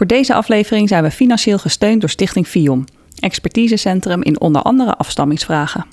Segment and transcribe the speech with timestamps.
[0.00, 2.84] Voor deze aflevering zijn we financieel gesteund door Stichting FIOM,
[3.18, 5.84] expertisecentrum in onder andere afstammingsvragen.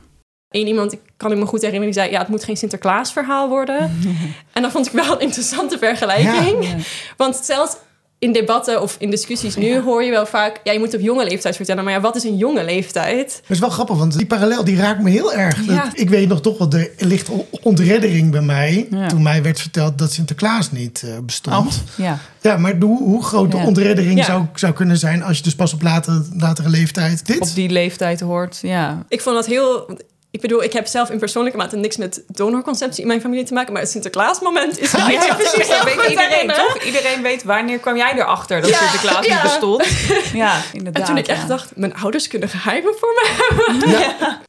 [0.50, 2.12] Eén iemand, ik kan ik me goed herinneren, die zei...
[2.12, 3.80] ja, het moet geen Sinterklaas-verhaal worden.
[4.54, 6.66] en dat vond ik wel een interessante vergelijking.
[6.66, 6.76] Ja.
[7.18, 7.78] Want zelfs
[8.20, 10.60] in debatten of in discussies nu hoor je wel vaak...
[10.64, 11.84] ja, je moet op jonge leeftijd vertellen.
[11.84, 13.40] Maar ja, wat is een jonge leeftijd?
[13.42, 15.66] Dat is wel grappig, want die parallel die raakt me heel erg.
[15.66, 15.84] Ja.
[15.84, 17.30] Dat- Ik weet nog toch wel, er ligt
[17.62, 18.88] ontreddering bij mij...
[18.92, 19.08] Ja.
[19.08, 21.84] toen mij werd verteld dat Sinterklaas niet eh, bestond.
[21.96, 22.20] Ja.
[22.42, 23.66] Ja, maar hoe, hoe groot de Ja.
[23.66, 24.24] ontreddering Ja.
[24.26, 25.24] zou, zou kunnen zijn...
[25.24, 27.40] als je dus pas op later, latere leeftijd dit...
[27.40, 29.06] Op die leeftijd hoort, ja.
[29.08, 29.98] Ik vond dat heel...
[30.38, 33.54] Ik bedoel, ik heb zelf in persoonlijke mate niks met donorconceptie in mijn familie te
[33.54, 33.74] maken.
[33.74, 35.28] Maar het Sinterklaasmoment is wel me heel
[35.68, 36.84] dat weet iedereen, toch?
[36.84, 39.34] Iedereen weet wanneer kwam jij erachter dat Ja, Sinterklaas ja.
[39.34, 39.86] niet bestond.
[40.44, 41.02] Ja, inderdaad.
[41.02, 41.48] En toen ik echt ja.
[41.48, 43.90] dacht, mijn ouders kunnen geheimen voor me hebben.
[43.90, 44.42] Ja.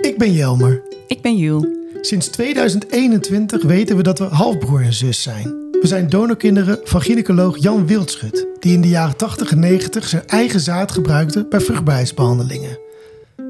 [0.00, 0.82] Ik ben Jelmer.
[1.06, 1.66] Ik ben Jules.
[2.00, 5.68] Sinds 2021 weten we dat we halfbroer en zus zijn.
[5.70, 8.46] We zijn donorkinderen van gynaecoloog Jan Wildschut...
[8.60, 12.86] die in de jaren 80 en 90 zijn eigen zaad gebruikte bij vruchtbaarheidsbehandelingen.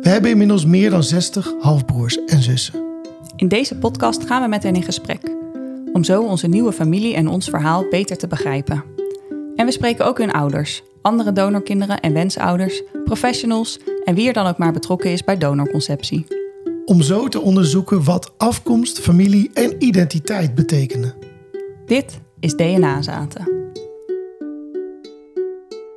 [0.01, 2.87] We hebben inmiddels meer dan 60 halfbroers en zussen.
[3.37, 5.37] In deze podcast gaan we met hen in gesprek.
[5.93, 8.85] Om zo onze nieuwe familie en ons verhaal beter te begrijpen.
[9.57, 14.47] En we spreken ook hun ouders, andere donorkinderen en wensouders, professionals en wie er dan
[14.47, 16.27] ook maar betrokken is bij donorconceptie.
[16.85, 21.15] Om zo te onderzoeken wat afkomst, familie en identiteit betekenen.
[21.87, 23.45] Dit is DNA-zaten.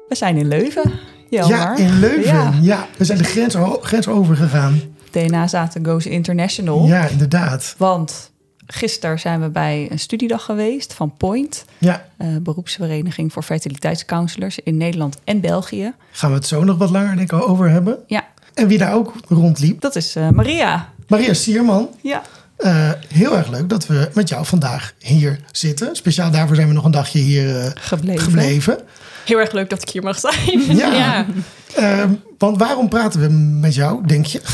[0.08, 1.11] We zijn in Leuven.
[1.32, 1.58] Jelmer.
[1.58, 2.24] Ja, in Leuven.
[2.24, 2.54] Ja.
[2.62, 4.82] Ja, we zijn de grens, grens overgegaan.
[5.12, 6.88] DNA-zaten goes international.
[6.88, 7.76] Ja, inderdaad.
[7.78, 8.32] Want
[8.66, 14.78] gisteren zijn we bij een studiedag geweest van Point, Ja, eh, beroepsvereniging voor fertiliteitscounselors in
[14.78, 15.94] Nederland en België.
[16.12, 17.98] gaan we het zo nog wat langer denk ik, over hebben.
[18.08, 18.23] Ja,
[18.54, 20.90] En wie daar ook rondliep, dat is eh, Maria.
[21.08, 21.90] Maria Sierman.
[22.02, 22.22] Ja.
[22.58, 25.95] Eh, heel erg leuk dat we met jou vandaag hier zitten.
[25.95, 28.22] Speciaal daarvoor zijn we nog een dagje hier Gebleven.
[28.23, 28.78] gebleven.
[29.25, 30.61] Heel erg leuk dat ik hier mag zijn.
[30.77, 31.25] Ja.
[31.75, 32.03] Eh,
[32.38, 34.41] want waarom praten we met jou, denk je?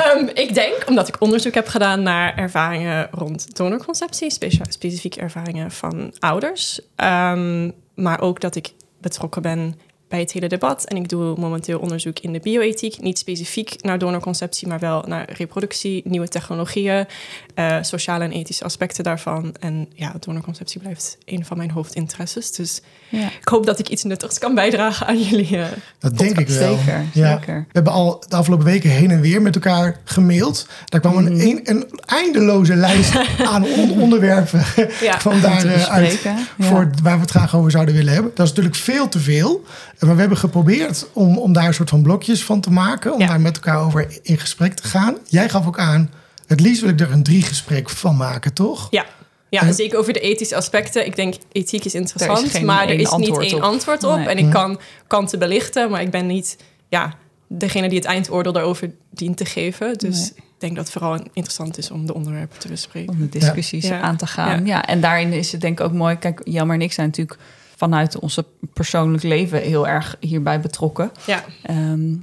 [0.00, 4.30] Ehm, ik denk, omdat ik onderzoek heb gedaan naar ervaringen rond donorconceptie,
[4.68, 6.80] specifiek ervaringen van ouders.
[6.96, 9.74] Ehm, maar ook dat ik betrokken ben
[10.10, 10.84] bij het hele debat.
[10.84, 13.00] En ik doe momenteel onderzoek in de bioethiek.
[13.00, 17.06] Niet specifiek naar donorconceptie, maar wel naar reproductie, nieuwe technologieën,
[17.54, 19.54] eh, sociale en ethische aspecten daarvan.
[19.60, 22.52] En ja, donorconceptie blijft een van mijn hoofdinteresses.
[22.52, 23.26] Dus Ja.
[23.40, 25.56] ik hoop dat ik iets nuttigs kan bijdragen aan jullie.
[25.58, 25.64] eh,
[25.98, 26.76] Dat denk ik wel.
[26.76, 27.38] Zeker, Ja.
[27.38, 27.54] zeker.
[27.60, 30.66] We hebben al de afgelopen weken heen en weer met elkaar gemaild.
[30.84, 31.26] Daar kwam Mhm.
[31.26, 34.62] een, een, een eindeloze lijst aan on- onderwerpen
[35.00, 36.22] Ja, van daaruit.
[36.22, 36.36] Ja.
[36.58, 38.30] voor waar we het graag over zouden willen hebben.
[38.34, 39.64] Dat is natuurlijk veel te veel.
[40.00, 43.12] Maar we hebben geprobeerd om, om daar een soort van blokjes van te maken.
[43.14, 43.26] Om Ja.
[43.26, 45.16] daar met elkaar over in gesprek te gaan.
[45.28, 46.10] Jij gaf ook aan,
[46.46, 48.86] het liefst wil ik er een drie gesprek van maken, toch?
[48.90, 49.04] Ja.
[49.48, 51.06] Ja, En- zeker over de ethische aspecten.
[51.06, 53.62] Ik denk, ethiek is interessant, Er is maar er is niet één op.
[53.62, 54.16] antwoord op.
[54.16, 54.26] Nee.
[54.28, 56.56] En ik kan kanten belichten, maar ik ben niet
[56.88, 57.14] ja,
[57.46, 59.98] degene die het eindoordeel daarover dient te geven.
[59.98, 60.32] Dus Nee.
[60.36, 63.12] ik denk dat het vooral interessant is om de onderwerpen te bespreken.
[63.12, 64.00] Om de discussies Ja.
[64.00, 64.60] aan te gaan.
[64.66, 64.66] Ja.
[64.74, 64.86] Ja.
[64.86, 66.16] en daarin is het denk ik ook mooi.
[66.18, 67.38] Kijk, Jammer en ik zijn natuurlijk
[67.80, 71.10] vanuit onze persoonlijk leven heel erg hierbij betrokken.
[71.26, 72.14] Ja, Ehm,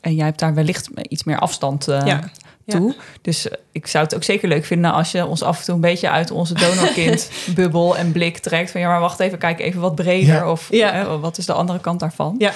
[0.00, 2.20] en jij hebt daar wellicht iets meer afstand eh, Ja.
[2.66, 2.94] toe.
[3.22, 5.74] Dus eh, ik zou het ook zeker leuk vinden als je ons af en toe
[5.74, 8.70] een beetje uit onze donorkind bubbel en blik trekt.
[8.70, 10.34] Van ja, maar wacht even, kijk even wat breder.
[10.34, 10.50] Ja.
[10.50, 10.92] Of Ja.
[10.92, 12.34] eh, wat is de andere kant daarvan?
[12.38, 12.52] ja.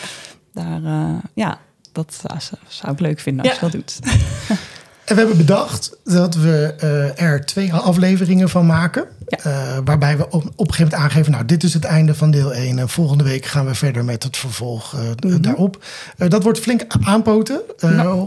[0.52, 1.58] Daar, eh, ja,
[1.92, 3.66] dat zou, zou ik leuk vinden als Ja.
[3.66, 3.98] je dat doet.
[5.06, 9.04] En we hebben bedacht dat we eh, er twee afleveringen van maken.
[9.28, 9.38] Ja.
[9.42, 11.32] Eh, waarbij we op, op een gegeven moment aangeven...
[11.32, 12.78] nou, dit is het einde van deel 1.
[12.78, 15.00] En volgende week gaan we verder met het vervolg eh,
[15.30, 15.40] Mhm.
[15.40, 15.84] daarop.
[16.16, 17.60] Dat wordt flink aanpoten.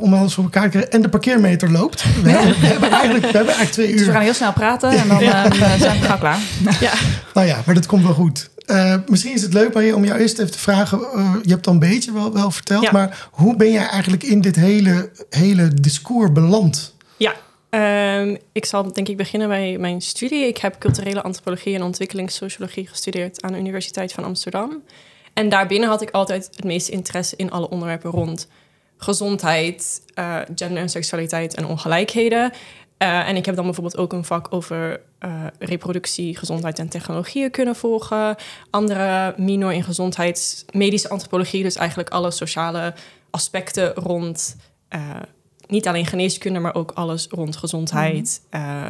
[0.02, 0.92] Om alles voor elkaar te krijgen.
[0.92, 2.04] En de parkeermeter loopt.
[2.24, 4.12] We, hebben, we, hebben, eigenlijk, we hebben eigenlijk twee Dus we uur.
[4.14, 5.52] gaan heel snel praten en dan Ja.
[5.78, 6.40] zijn we gauw klaar.
[6.80, 6.92] ja.
[7.34, 8.50] Nou ja, maar dat komt wel goed.
[8.70, 11.00] Eh, misschien is het leuk Marie, om jou eerst even te vragen.
[11.00, 12.84] eh, je hebt al een beetje wel, wel verteld.
[12.84, 12.92] Ja.
[12.92, 16.96] Maar hoe ben jij eigenlijk in dit hele, hele discours beland?
[17.18, 17.34] Ja,
[17.70, 20.48] ehm, ik zal denk ik beginnen bij mijn studie.
[20.48, 24.84] Ik heb culturele antropologie en ontwikkelingssociologie gestudeerd aan de Universiteit van Amsterdam.
[25.34, 28.48] En daarbinnen had ik altijd het meeste interesse in alle onderwerpen rond
[28.98, 32.52] gezondheid, eh, gender en seksualiteit en ongelijkheden.
[33.00, 37.52] Eh, en ik heb dan bijvoorbeeld ook een vak over eh, reproductie, gezondheid en technologieën
[37.52, 38.36] kunnen volgen.
[38.70, 42.94] Andere minor in gezondheids, medische antropologie, dus eigenlijk alle sociale
[43.30, 44.56] aspecten rond
[44.88, 45.16] eh,
[45.68, 48.42] niet alleen geneeskunde, maar ook alles rond gezondheid.
[48.50, 48.88] eh,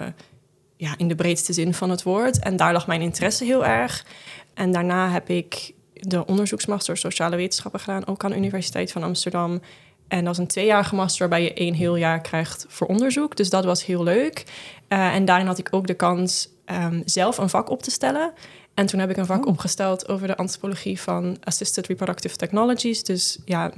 [0.77, 2.39] ja, in de breedste zin van het woord.
[2.39, 4.05] En daar lag mijn interesse heel erg.
[4.53, 9.61] En daarna heb ik de onderzoeksmaster sociale wetenschappen gedaan, ook aan de Universiteit van Amsterdam.
[10.09, 13.35] En dat is een tweejarige master waarbij je één heel jaar krijgt voor onderzoek.
[13.35, 14.43] Dus dat was heel leuk.
[14.87, 18.31] Eh, en daarin had ik ook de kans ehm, zelf een vak op te stellen.
[18.73, 19.47] En toen heb ik een vak Oh.
[19.47, 23.03] opgesteld over de antropologie van assisted reproductive technologies.
[23.03, 23.71] Dus ja,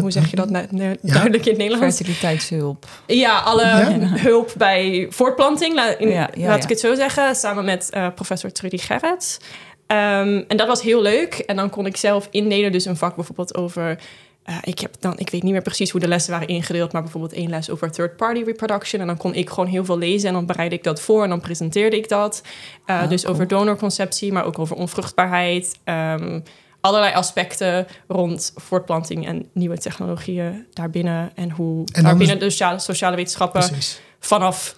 [0.00, 0.66] hoe zeg je dat Ja.
[1.02, 1.96] duidelijk in het Nederlands?
[1.96, 2.86] Fertiliteitshulp.
[3.06, 3.98] Ja, alle Ja.
[4.00, 8.78] hulp bij voortplanting, in- Ja, laat ik het zo zeggen, samen met eh, professor Trudy
[8.78, 9.38] Gerrits.
[9.86, 11.34] Ehm, en dat was heel leuk.
[11.34, 13.98] En dan kon ik zelf indelen, dus een vak bijvoorbeeld over...
[14.44, 17.02] eh, ik, heb dan, ik weet niet meer precies hoe de lessen waren ingedeeld, maar
[17.02, 19.00] bijvoorbeeld één les over third-party reproduction.
[19.00, 21.28] En dan kon ik gewoon heel veel lezen en dan bereidde ik dat voor en
[21.28, 22.42] dan presenteerde ik dat.
[22.86, 23.34] Eh, Ah, dus cool.
[23.34, 25.78] over donorconceptie, maar ook over onvruchtbaarheid.
[25.84, 26.40] ehm,
[26.80, 31.32] allerlei aspecten rond voortplanting en nieuwe technologieën daarbinnen.
[31.34, 34.00] En hoe dan daarbinnen de sociale, sociale wetenschappen Precies.
[34.18, 34.76] vanaf,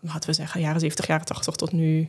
[0.00, 2.08] laten we zeggen, jaren 70, jaren 80 tot nu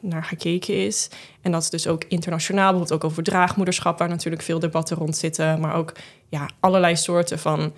[0.00, 1.10] naar gekeken is.
[1.40, 5.16] En dat is dus ook internationaal, bijvoorbeeld ook over draagmoederschap, waar natuurlijk veel debatten rond
[5.16, 5.60] zitten.
[5.60, 5.92] Maar ook
[6.28, 7.72] ja, allerlei soorten van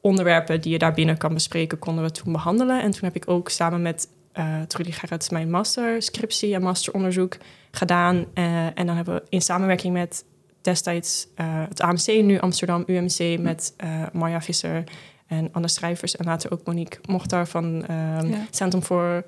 [0.00, 2.82] onderwerpen die je daarbinnen kan bespreken, konden we toen behandelen.
[2.82, 7.36] En toen heb ik ook samen met eh Trudy Gerrits mijn masterscriptie en masteronderzoek
[7.70, 8.24] gedaan.
[8.34, 10.24] Eh, en dan hebben we in samenwerking met
[10.62, 14.84] destijds eh, het AMC, nu Amsterdam UMC, met eh Marja Visser
[15.26, 18.46] en Anne Schrijvers en later ook Monique Mochtar van Ja.
[18.50, 19.24] Centrum voor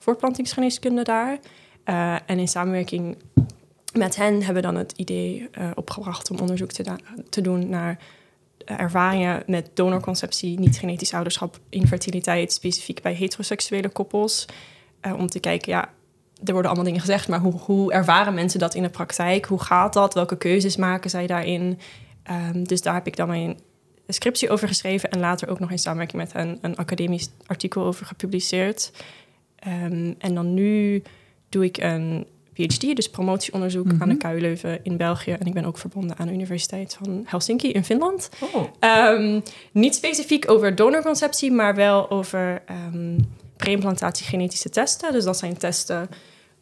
[0.00, 1.38] Voortplantingsgeneeskunde daar.
[1.84, 3.16] Eh, en in samenwerking
[3.92, 6.84] met hen hebben we dan het idee eh, opgebracht om onderzoek te,
[7.28, 7.98] te doen naar
[8.64, 14.46] eh, ervaringen met donorconceptie, niet-genetisch ouderschap, infertiliteit, specifiek bij heteroseksuele koppels.
[15.16, 15.88] Om te kijken, ja,
[16.44, 19.44] er worden allemaal dingen gezegd, maar hoe, hoe ervaren mensen dat in de praktijk?
[19.44, 20.14] Hoe gaat dat?
[20.14, 21.78] Welke keuzes maken zij daarin?
[22.22, 23.58] Ehm, dus daar heb ik dan mijn
[24.06, 28.06] scriptie over geschreven en later ook nog in samenwerking met hen een academisch artikel over
[28.06, 28.92] gepubliceerd.
[29.60, 31.02] Ehm, en dan nu
[31.48, 34.32] doe ik een PhD, dus promotieonderzoek aan de Mhm.
[34.32, 35.30] KU Leuven in België.
[35.32, 38.30] En ik ben ook verbonden aan de Universiteit van Helsinki in Finland.
[38.54, 38.64] Oh.
[38.78, 39.40] Ehm,
[39.72, 43.18] niet specifiek over donorconceptie, maar wel over ehm
[43.56, 45.12] preimplantatie genetische testen.
[45.12, 46.08] Dus dat zijn testen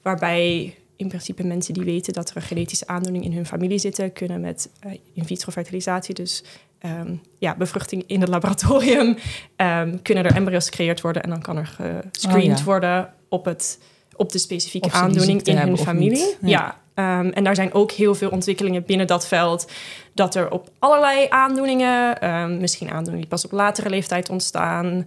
[0.02, 4.12] waarbij in principe mensen die weten dat er een genetische aandoening in hun familie zitten,
[4.12, 6.44] kunnen met eh, in vitro fertilisatie, dus
[6.78, 9.16] ehm, ja, bevruchting in het laboratorium,
[9.56, 11.76] ehm, kunnen er embryo's gecreëerd worden en dan kan er
[12.12, 12.64] gescreend Oh, ja.
[12.64, 13.78] worden op, het,
[14.16, 16.36] op de specifieke aandoening in hun familie.
[16.40, 16.48] Ja.
[16.48, 19.70] Ja, ehm, en daar zijn ook heel veel ontwikkelingen binnen dat veld.
[20.14, 25.06] Dat er op allerlei aandoeningen, misschien aandoeningen die pas op latere leeftijd ontstaan,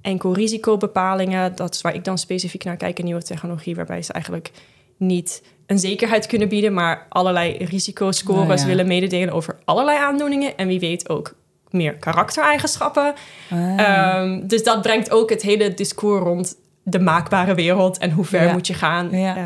[0.00, 4.12] enkel risicobepalingen, dat is waar ik dan specifiek naar kijk in nieuwe technologie, waarbij ze
[4.12, 4.50] eigenlijk
[4.96, 8.66] niet een zekerheid kunnen bieden, maar allerlei risicoscores Oh, ja.
[8.66, 10.56] willen mededelen over allerlei aandoeningen.
[10.56, 11.34] En wie weet ook
[11.70, 13.14] meer karaktereigenschappen.
[13.50, 13.80] Ah.
[13.80, 18.42] Ehm, dus dat brengt ook het hele discours rond de maakbare wereld en hoe ver
[18.44, 18.52] Ja.
[18.52, 19.10] moet je gaan.
[19.10, 19.36] Ja.
[19.36, 19.42] Eh,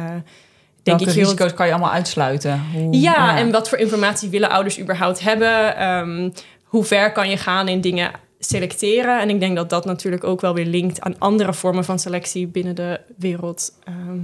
[0.82, 2.60] denk Welke ik risico's kan je allemaal uitsluiten?
[2.72, 5.76] Hoe, ja, en wat voor informatie willen ouders überhaupt hebben?
[5.76, 6.31] Ehm,
[6.64, 8.10] hoe ver kan je gaan in dingen
[8.47, 9.21] selecteren?
[9.21, 12.47] En ik denk dat dat natuurlijk ook wel weer linkt aan andere vormen van selectie
[12.47, 14.19] binnen de wereld ehm,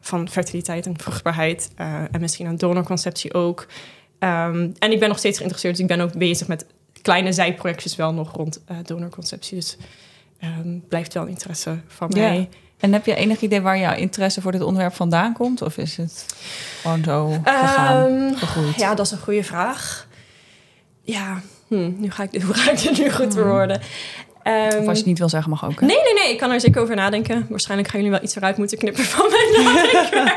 [0.00, 1.70] van fertiliteit en vruchtbaarheid.
[1.76, 3.66] eh, en misschien aan donorconceptie ook.
[4.18, 6.66] Ehm, en ik ben nog steeds geïnteresseerd, dus ik ben ook bezig met
[7.02, 9.56] kleine zijprojectjes wel nog rond eh, donorconceptie.
[9.56, 9.76] Dus
[10.40, 12.28] ehm, blijft wel interesse van Ja.
[12.28, 12.48] mij.
[12.76, 15.62] En heb je enig idee waar jouw interesse voor dit onderwerp vandaan komt?
[15.62, 16.26] Of is het
[16.82, 18.74] gewoon zo gegaan, gegroeid?
[18.76, 20.06] Ja, dat is een goede vraag.
[21.02, 23.80] Ja, hm, nu ga ik, hoe ga ik dit nu goed verwoorden?
[24.42, 25.80] Ehm, Of als je het niet wil zeggen, mag ook.
[25.80, 25.86] hè?
[25.86, 27.46] Nee, nee, nee, ik kan er zeker over nadenken.
[27.48, 30.32] Waarschijnlijk gaan jullie wel iets eruit moeten knippen van mijn nadenken.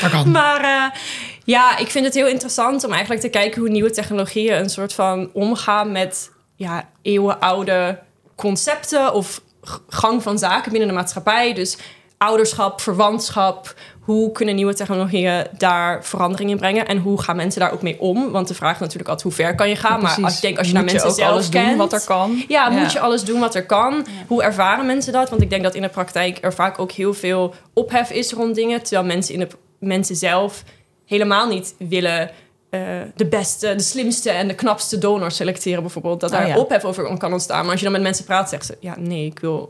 [0.00, 0.30] Dat kan.
[0.30, 1.00] maar eh,
[1.44, 4.92] ja, ik vind het heel interessant om eigenlijk te kijken hoe nieuwe technologieën een soort
[4.92, 7.98] van omgaan met ja, eeuwenoude
[8.34, 9.40] concepten of
[9.88, 11.54] gang van zaken binnen de maatschappij.
[11.54, 11.76] Dus
[12.18, 13.74] ouderschap, verwantschap.
[14.06, 16.86] Hoe kunnen nieuwe technologieën daar verandering in brengen?
[16.86, 18.30] En hoe gaan mensen daar ook mee om?
[18.30, 20.02] Want de vraag is natuurlijk altijd hoe ver kan je gaan?
[20.02, 21.92] maar als ik denk als je Moet naar mensen ook zelf alles kent, doen wat
[21.92, 22.42] er kan.
[22.48, 24.06] ja, moet je alles doen wat er kan?
[24.26, 25.30] Hoe ervaren mensen dat?
[25.30, 28.54] Want ik denk dat in de praktijk er vaak ook heel veel ophef is rond
[28.54, 28.82] dingen.
[28.82, 29.48] Terwijl mensen, in de,
[29.78, 30.62] mensen zelf
[31.06, 32.30] helemaal niet willen
[32.70, 32.80] eh,
[33.14, 36.20] de beste, de slimste en de knapste donor selecteren bijvoorbeeld.
[36.20, 37.60] Dat Oh, daar ophef over kan ontstaan.
[37.62, 38.76] Maar als je dan met mensen praat, zeggen ze...
[38.80, 39.68] Ja, nee, ik wil...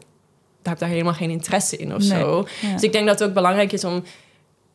[0.63, 2.09] Daar heb daar helemaal geen interesse in of Nee.
[2.09, 2.47] zo.
[2.73, 4.03] Dus ik denk dat het ook belangrijk is om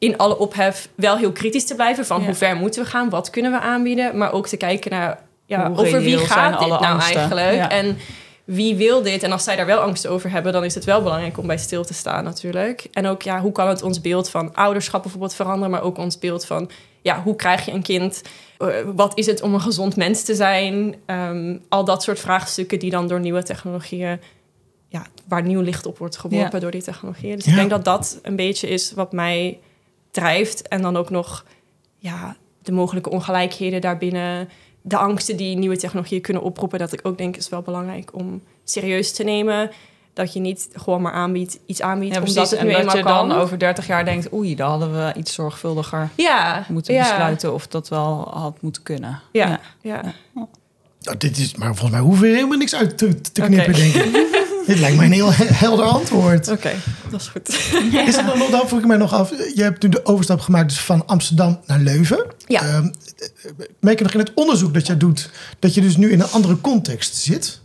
[0.01, 2.05] in alle ophef wel heel kritisch te blijven.
[2.05, 2.25] Van Ja.
[2.25, 3.09] hoe ver moeten we gaan?
[3.09, 4.17] Wat kunnen we aanbieden?
[4.17, 5.19] Maar ook te kijken naar...
[5.45, 7.15] Ja, Hoe over wie gaat dit alle nou angsten?
[7.15, 7.53] eigenlijk?
[7.55, 7.69] Ja.
[7.69, 7.97] En
[8.43, 9.23] wie wil dit?
[9.23, 11.57] En als zij daar wel angst over hebben, dan is het wel belangrijk om bij
[11.57, 12.87] stil te staan natuurlijk.
[12.91, 16.19] En ook, ja, hoe kan het ons beeld van ouderschap bijvoorbeeld veranderen, maar ook ons
[16.19, 16.69] beeld van,
[17.01, 18.21] ja, hoe krijg je een kind?
[18.57, 20.95] Eh, wat is het om een gezond mens te zijn?
[21.05, 24.19] Ehm, al dat soort vraagstukken die dan door nieuwe technologieën,
[24.87, 26.59] ja, waar nieuw licht op wordt geworpen Ja.
[26.59, 27.35] door die technologieën.
[27.35, 27.51] Dus Ja.
[27.51, 29.59] ik denk dat dat een beetje is wat mij
[30.11, 30.67] drijft.
[30.67, 31.45] En dan ook nog,
[31.97, 34.49] ja, de mogelijke ongelijkheden daarbinnen
[34.81, 38.41] de angsten die nieuwe technologieën kunnen oproepen, dat ik ook denk is wel belangrijk om
[38.63, 39.71] serieus te nemen.
[40.13, 42.51] Dat je niet gewoon maar aanbiedt, iets aanbiedt, Ja, omdat precies.
[42.51, 43.37] het En nu dat eenmaal je dan kan.
[43.37, 44.33] over 30 jaar denkt...
[44.33, 47.53] oei, daar hadden we iets zorgvuldiger ja, moeten ja, besluiten...
[47.53, 49.19] of dat wel had moeten kunnen.
[49.31, 50.13] Ja, ja.
[51.01, 53.93] Nou, dit is, maar volgens mij hoeven we helemaal niks uit te, te knippen, denk
[53.93, 54.39] ik.
[54.71, 56.47] dit lijkt mij een heel he- helder antwoord.
[56.47, 56.71] Oké,
[57.09, 57.49] dat is goed.
[58.07, 60.39] Is het dan nog, dan vroeg ik mij nog af, je hebt nu de overstap
[60.39, 62.25] gemaakt dus van Amsterdam naar Leuven.
[62.47, 62.61] Ja.
[62.61, 62.89] Ehm,
[63.79, 66.31] merk je nog in het onderzoek dat jij doet, dat je dus nu in een
[66.31, 67.61] andere context zit?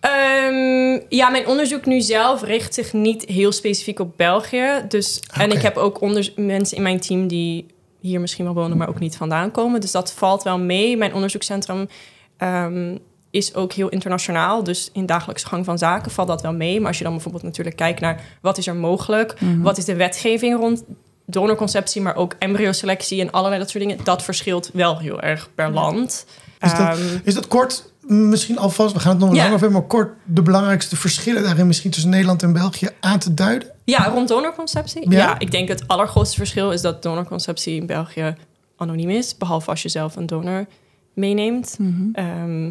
[0.00, 4.84] Ehm, ja, mijn onderzoek nu zelf richt zich niet heel specifiek op België.
[4.88, 5.56] Dus, En Oké.
[5.56, 6.00] ik heb ook
[6.36, 7.66] mensen in mijn team die
[8.00, 9.80] hier misschien wel wonen, maar ook niet vandaan komen.
[9.80, 10.96] Dus dat valt wel mee.
[10.96, 11.88] Mijn onderzoekscentrum
[12.36, 12.96] ehm,
[13.32, 14.64] is ook heel internationaal.
[14.64, 16.78] Dus in dagelijkse gang van zaken valt dat wel mee.
[16.78, 19.96] Maar als je dan bijvoorbeeld natuurlijk kijkt naar wat is er mogelijk, wat is de
[19.96, 20.84] wetgeving rond
[21.26, 25.70] donorconceptie, maar ook embryoselectie en allerlei dat soort dingen, dat verschilt wel heel erg per
[25.70, 26.26] land.
[26.60, 29.36] Is dat, Ehm, is dat kort, misschien alvast, we gaan het nog Ja.
[29.42, 33.34] langer over maar kort de belangrijkste verschillen daarin misschien tussen Nederland en België aan te
[33.34, 33.68] duiden?
[33.84, 35.10] Ja, rond donorconceptie.
[35.10, 35.16] Ja?
[35.18, 35.38] Ja?
[35.38, 38.34] ik denk het allergrootste verschil is dat donorconceptie in België
[38.76, 39.36] anoniem is.
[39.36, 40.66] Behalve als je zelf een donor
[41.14, 41.78] meeneemt.
[42.12, 42.70] Ehm,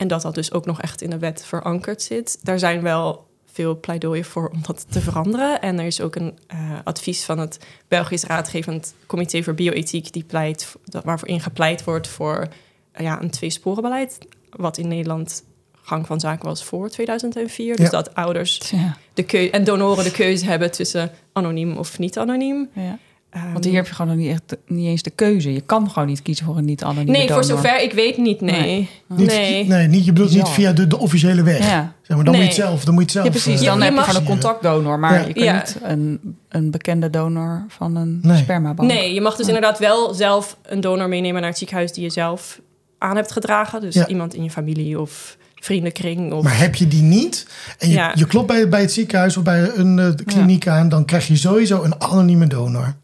[0.00, 2.38] en dat dat dus ook nog echt in de wet verankerd zit.
[2.42, 5.60] Daar zijn wel veel pleidooien voor om dat te veranderen.
[5.60, 10.12] En er is ook een eh, advies van het Belgisch Raadgevend Comité voor Bioethiek...
[10.12, 12.48] Die pleit, dat- waarvoor ingepleit wordt voor
[12.92, 14.18] eh, ja, een tweesporenbeleid...
[14.50, 15.42] wat in Nederland
[15.82, 17.76] gang van zaken was voor 2004.
[17.76, 17.90] Dus Ja.
[17.90, 18.72] dat ouders
[19.14, 22.68] de keu en donoren de keuze hebben tussen anoniem of niet anoniem.
[22.72, 22.98] ja.
[23.30, 25.52] Ehm, Want hier heb je gewoon nog niet, echt, niet eens de keuze.
[25.52, 27.56] Je kan gewoon niet kiezen voor een niet-anonieme nee, voor donor.
[27.56, 28.88] zover ik weet niet, nee.
[29.08, 29.66] Niet, Nee.
[29.66, 31.58] nee, niet, je bedoelt niet via de, de officiële weg.
[31.58, 31.92] Ja.
[32.02, 32.46] Zeg maar, dan moet je Nee.
[32.46, 33.44] het zelf, dan moet je het ja, zelf.
[33.44, 33.60] precies.
[33.60, 34.98] eh, Dan je heb je mag- gewoon een contactdonor.
[34.98, 35.26] Maar Ja.
[35.26, 35.54] je kan Ja.
[35.56, 38.36] niet een, een bekende donor van een Nee.
[38.38, 38.90] spermabank.
[38.90, 42.10] Nee, je mag dus inderdaad wel zelf een donor meenemen naar het ziekenhuis die je
[42.10, 42.60] zelf
[42.98, 43.80] aan hebt gedragen.
[43.80, 44.06] Dus Ja.
[44.06, 46.32] iemand in je familie of vriendenkring.
[46.32, 46.44] Of...
[46.44, 47.46] Maar heb je die niet
[47.78, 48.12] en je, Ja.
[48.14, 51.36] je klopt bij, bij het ziekenhuis of bij een eh, kliniek aan, dan krijg je
[51.36, 52.94] sowieso een anonieme donor.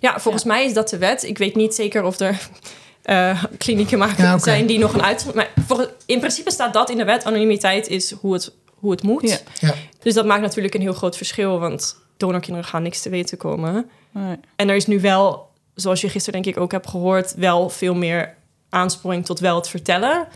[0.00, 1.22] Ja, volgens mij is dat de wet.
[1.22, 2.38] Ik weet niet zeker of er
[3.02, 5.54] eh, klinieken maken Ja, zijn die nog een uitzondering...
[5.56, 7.24] Maar voor, in principe staat dat in de wet.
[7.24, 9.42] Anonimiteit is hoe het, hoe het moet.
[9.60, 9.74] Ja.
[9.98, 11.58] Dus dat maakt natuurlijk een heel groot verschil.
[11.58, 13.90] Want donorkinderen gaan niks te weten komen.
[14.10, 14.36] Nee.
[14.56, 17.34] En er is nu wel, zoals je gisteren denk ik ook hebt gehoord...
[17.34, 18.34] wel veel meer
[18.68, 20.28] aansporing tot wel het vertellen.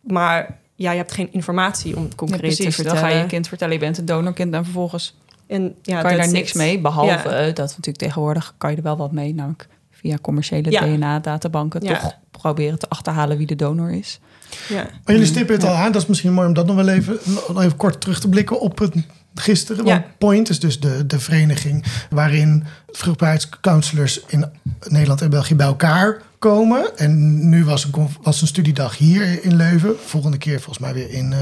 [0.00, 2.56] Maar ja, je hebt geen informatie om Ja, concreet precies.
[2.58, 3.00] te Dan vertellen.
[3.00, 4.54] ga je je kind vertellen, je bent een donorkind.
[4.54, 5.14] En vervolgens
[5.48, 6.54] En, ja, kan je daar niks it.
[6.56, 6.80] mee.
[6.80, 7.24] Behalve Ja.
[7.24, 9.34] eh, dat natuurlijk tegenwoordig kan je er wel wat mee.
[9.34, 10.80] Namelijk via commerciële Ja.
[10.84, 11.98] DNA-databanken Ja.
[12.00, 14.20] toch proberen te achterhalen wie de donor is.
[14.68, 14.82] Ja.
[14.82, 17.18] Maar jullie stippen het al aan, dat is misschien mooi om dat nog wel even,
[17.48, 18.94] nog even kort terug te blikken op het
[19.34, 19.84] gisteren.
[19.84, 20.10] Want Ja.
[20.18, 24.44] Point is dus de, de vereniging waarin vruchtbaarheidscounselors in
[24.88, 26.96] Nederland en België bij elkaar komen.
[26.98, 29.96] En nu was een, was een studiedag hier in Leuven.
[30.04, 31.38] Volgende keer volgens mij weer in eh,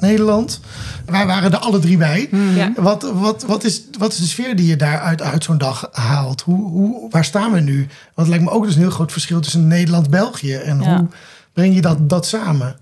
[0.00, 0.60] Nederland.
[1.06, 2.28] Wij waren er alle drie bij.
[2.54, 2.72] Ja.
[2.76, 5.88] Wat, wat, wat, is, wat is de sfeer die je daar uit, uit zo'n dag
[5.92, 6.40] haalt?
[6.40, 7.76] Hoe, hoe, waar staan we nu?
[7.78, 10.54] Want het lijkt me ook dus een heel groot verschil tussen Nederland en België.
[10.54, 10.96] En Ja.
[10.96, 11.06] hoe
[11.52, 12.76] breng je dat, dat samen?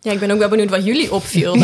[0.00, 1.56] ja, ik ben ook wel benieuwd wat jullie opviel.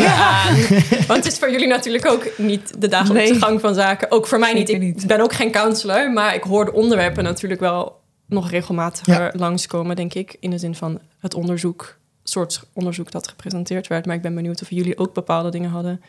[1.07, 3.41] Want het is voor jullie natuurlijk ook niet de dagelijkse Nee.
[3.41, 4.11] gang van zaken.
[4.11, 4.69] Ook voor mij niet.
[4.69, 9.31] Ik ben ook geen counselor, maar ik hoor de onderwerpen natuurlijk wel nog regelmatiger Ja.
[9.35, 10.35] langskomen, denk ik.
[10.39, 14.05] In de zin van het onderzoek, soort onderzoek dat gepresenteerd werd.
[14.05, 16.01] Maar ik ben benieuwd of jullie ook bepaalde dingen hadden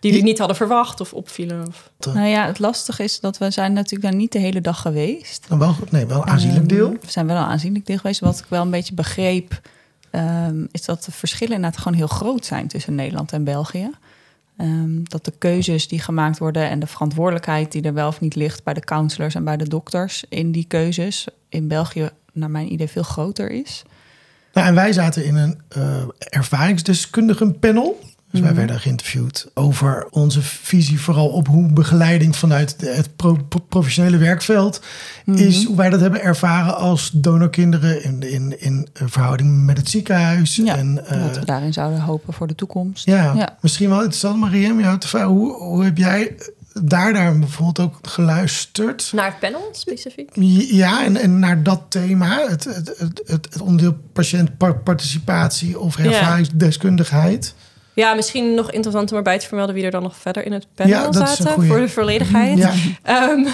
[0.00, 1.66] die jullie niet hadden verwacht of opvielen.
[1.66, 1.90] Of...
[2.14, 5.44] Nou ja, het lastige is dat we zijn natuurlijk daar niet de hele dag geweest.
[5.48, 6.86] Dan wel, nee, wel een aanzienlijk deel.
[6.86, 8.20] Ehm, we zijn wel een aanzienlijk deel geweest.
[8.20, 9.60] Wat ik wel een beetje begreep,
[10.10, 13.90] ehm, is dat de verschillen inderdaad gewoon heel groot zijn tussen Nederland en België.
[14.60, 18.34] Ehm, dat de keuzes die gemaakt worden en de verantwoordelijkheid die er wel of niet
[18.34, 22.72] ligt bij de counselors en bij de dokters in die keuzes in België, naar mijn
[22.72, 23.82] idee, veel groter is.
[24.52, 28.00] Nou, en wij zaten in een eh ervaringsdeskundigen panel.
[28.30, 33.64] Dus wij werden geïnterviewd over onze visie vooral op hoe begeleiding vanuit het pro- pro-
[33.68, 34.80] professionele werkveld
[35.24, 35.64] is.
[35.64, 40.56] Hoe wij dat hebben ervaren als donorkinderen in, in, in verhouding met het ziekenhuis.
[40.56, 43.04] Ja, en, eh, dat we daarin zouden hopen voor de toekomst.
[43.04, 43.56] ja, Ja.
[43.60, 45.28] misschien wel interessant, Marie, om jou te vragen.
[45.28, 46.36] Hoe, hoe heb jij
[46.82, 49.10] daar, daar bijvoorbeeld ook geluisterd?
[49.14, 50.30] Naar het panel specifiek?
[50.70, 57.54] Ja, en, en naar dat thema, het, het, het, het, het onderdeel patiëntparticipatie of ervaringsdeskundigheid.
[57.56, 60.66] Ja, misschien nog interessant om erbij te vermelden wie er dan nog verder in het
[60.74, 61.66] panel Ja, zaten.
[61.66, 62.58] Voor de volledigheid.
[62.58, 63.46] Ja, Ehm,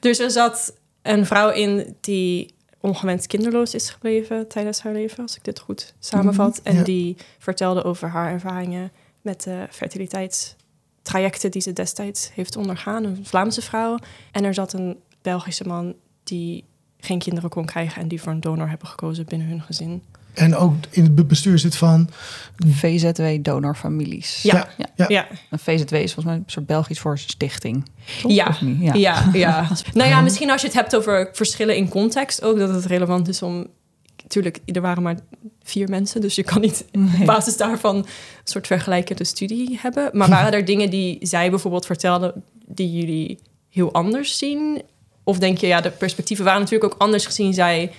[0.00, 5.36] dus er zat een vrouw in die ongewenst kinderloos is gebleven tijdens haar leven, als
[5.36, 6.60] ik dit goed samenvat.
[6.62, 6.82] En ja.
[6.82, 13.04] die vertelde over haar ervaringen met de fertiliteitstrajecten die ze destijds heeft ondergaan.
[13.04, 13.98] Een Vlaamse vrouw.
[14.32, 16.64] En er zat een Belgische man die
[16.98, 20.02] geen kinderen kon krijgen en die voor een donor hebben gekozen binnen hun gezin.
[20.34, 22.08] En ook in het be- bestuur zit van...
[22.66, 24.42] VZW Donorfamilies.
[24.42, 24.68] Ja.
[24.78, 24.86] Ja.
[24.96, 25.04] Ja.
[25.08, 25.26] ja.
[25.50, 27.84] Een VZW is volgens mij een soort Belgisch voor stichting.
[28.22, 28.32] toch?
[28.32, 28.46] Ja.
[28.48, 28.80] Of niet?
[28.82, 28.94] ja.
[28.94, 29.68] Ja, ja.
[29.94, 33.28] nou ja, misschien als je het hebt over verschillen in context ook, dat het relevant
[33.28, 33.66] is om.
[34.28, 35.16] Tuurlijk, er waren maar
[35.62, 37.20] vier mensen, dus je kan niet Nee.
[37.20, 38.04] op basis daarvan een
[38.44, 40.10] soort vergelijkende studie hebben.
[40.12, 42.34] Maar waren er dingen die zij bijvoorbeeld vertelde
[42.66, 43.38] die jullie
[43.70, 44.82] heel anders zien?
[45.24, 47.90] Of denk je, ja, de perspectieven waren natuurlijk ook anders gezien zij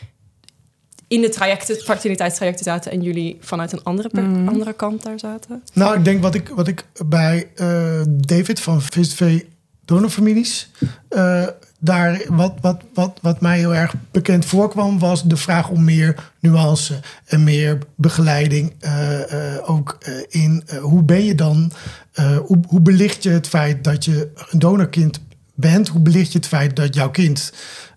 [1.07, 4.47] in de trajecten, fertiliteitstrajecten zaten en jullie vanuit een andere, per- Mhm.
[4.47, 5.63] andere kant daar zaten?
[5.73, 9.41] Nou, ik denk wat ik, wat ik bij eh, David van VSV
[9.85, 10.69] Donorfamilies...
[11.09, 11.47] eh,
[11.79, 14.99] daar wat, wat, wat, wat mij heel erg bekend voorkwam...
[14.99, 18.73] was de vraag om meer nuance en meer begeleiding.
[18.79, 21.71] eh, eh, ook eh, in eh, hoe ben je dan...
[22.13, 25.19] eh, hoe, hoe belicht je het feit dat je een donorkind
[25.55, 25.87] bent?
[25.87, 27.53] Hoe belicht je het feit dat jouw kind...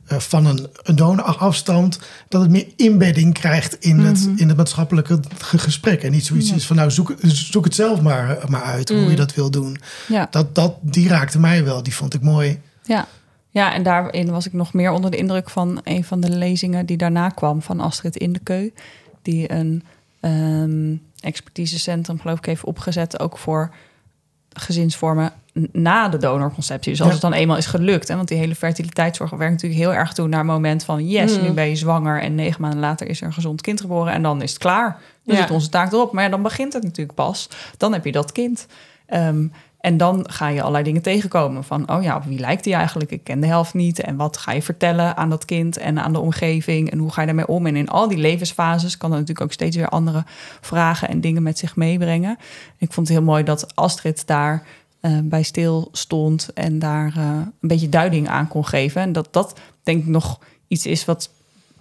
[0.08, 1.98] eh, van een, een donor afstamt,
[2.28, 6.02] dat het meer inbedding krijgt in, het, in het maatschappelijke ge- gesprek.
[6.02, 9.16] En niet zoiets is van, nou, zoek, zoek het zelf maar, maar uit hoe je
[9.16, 9.78] dat wil doen.
[10.08, 10.28] Ja.
[10.30, 12.60] Dat, dat, die raakte mij wel, die vond ik mooi.
[12.82, 13.06] Ja.
[13.50, 16.86] ja, en daarin was ik nog meer onder de indruk van een van de lezingen
[16.86, 18.70] die daarna kwam van Astrid Indekeu.
[19.22, 19.82] Die een
[20.20, 23.74] ehm, expertisecentrum, geloof ik, heeft opgezet ook voor
[24.52, 25.32] gezinsvormen
[25.72, 26.90] na de donorconceptie.
[26.90, 27.14] Dus als Ja.
[27.14, 28.08] het dan eenmaal is gelukt.
[28.08, 31.08] Hè, want die hele fertiliteitszorg werkt natuurlijk heel erg toe naar het moment van...
[31.08, 31.42] yes, Mm.
[31.42, 34.12] nu ben je zwanger en negen maanden later is er een gezond kind geboren...
[34.12, 35.00] en dan is het klaar.
[35.24, 35.40] Dan Ja.
[35.42, 36.12] zit onze taak erop.
[36.12, 37.48] Maar ja, dan begint het natuurlijk pas.
[37.76, 38.66] Dan heb je dat kind.
[39.06, 39.46] Ehm,
[39.80, 41.64] en dan ga je allerlei dingen tegenkomen.
[41.64, 43.10] Van, oh ja, op wie lijkt die eigenlijk?
[43.10, 44.00] Ik ken de helft niet.
[44.00, 46.90] En wat ga je vertellen aan dat kind en aan de omgeving?
[46.90, 47.66] En hoe ga je daarmee om?
[47.66, 50.24] En in al die levensfases kan er natuurlijk ook steeds weer andere
[50.60, 52.38] vragen en dingen met zich meebrengen.
[52.78, 54.62] Ik vond het heel mooi dat Astrid daar
[55.00, 57.24] eh, bij stil stond en daar eh,
[57.60, 59.02] een beetje duiding aan kon geven.
[59.02, 60.38] En dat dat denk ik nog
[60.68, 61.30] iets is wat,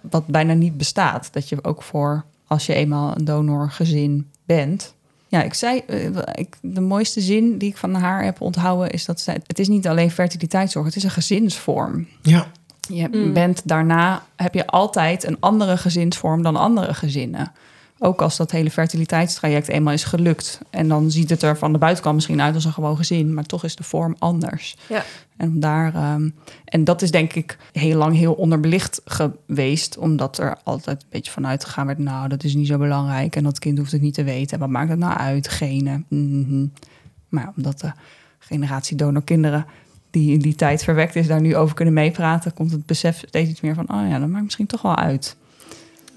[0.00, 1.28] wat bijna niet bestaat.
[1.32, 4.94] Dat je ook voor, als je eenmaal een donorgezin bent,
[5.28, 9.04] ja, ik zei, eh, ik, de mooiste zin die ik van haar heb onthouden is
[9.04, 12.06] dat zij, het is niet alleen fertiliteitszorg, het is een gezinsvorm.
[12.22, 12.46] Ja,
[12.88, 13.32] Je Mm.
[13.32, 17.52] bent daarna, heb je altijd een andere gezinsvorm dan andere gezinnen.
[17.98, 20.60] Ook als dat hele fertiliteitstraject eenmaal is gelukt.
[20.70, 23.44] En dan ziet het er van de buitenkant misschien uit als een gewoon gezin, maar
[23.44, 24.76] toch is de vorm anders.
[24.88, 25.04] Ja.
[25.36, 26.30] En, daar, ehm,
[26.64, 31.32] en dat is denk ik heel lang heel onderbelicht geweest, omdat er altijd een beetje
[31.32, 34.14] vanuit gegaan werd, nou, dat is niet zo belangrijk en dat kind hoeft het niet
[34.14, 34.52] te weten.
[34.52, 36.04] En wat maakt het nou uit, genen?
[36.08, 36.66] Mhm.
[37.28, 37.92] Maar omdat de
[38.38, 39.66] generatie donorkinderen
[40.10, 43.50] die in die tijd verwekt is, daar nu over kunnen meepraten, komt het besef steeds
[43.50, 45.36] iets meer van, oh ja, dat maakt misschien toch wel uit.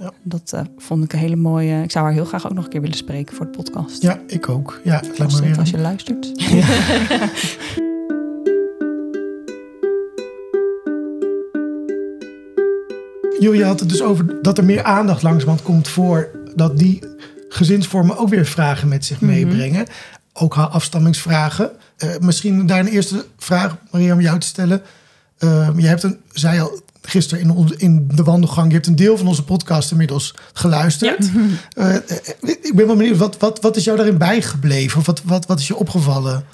[0.02, 0.12] Ja.
[0.24, 1.84] Dat eh, vond ik een hele mooie.
[1.84, 4.02] Ik zou haar heel graag ook nog een keer willen spreken voor de podcast.
[4.02, 4.80] ja ik ook.
[4.84, 6.32] Ja, het lijkt me Astrid, weer als je luistert.
[13.40, 17.04] Jullie had het dus over dat er meer aandacht langzamerhand komt voor dat die
[17.50, 19.32] gezinsvormen ook weer vragen met zich Mhm.
[19.32, 19.86] meebrengen.
[20.34, 21.72] Ook haar afstammingsvragen.
[21.98, 24.82] Eh, misschien daar een eerste vraag, Maria, om jou te stellen.
[25.40, 28.96] Uh, je hebt een, zei al gisteren in, on- in de wandelgang, je hebt een
[28.96, 31.30] deel van onze podcast inmiddels geluisterd.
[31.76, 32.02] Eh, eh,
[32.42, 35.00] ik ben wel benieuwd, wat, wat, wat is jou daarin bijgebleven?
[35.00, 36.46] Of wat, wat, wat is je opgevallen?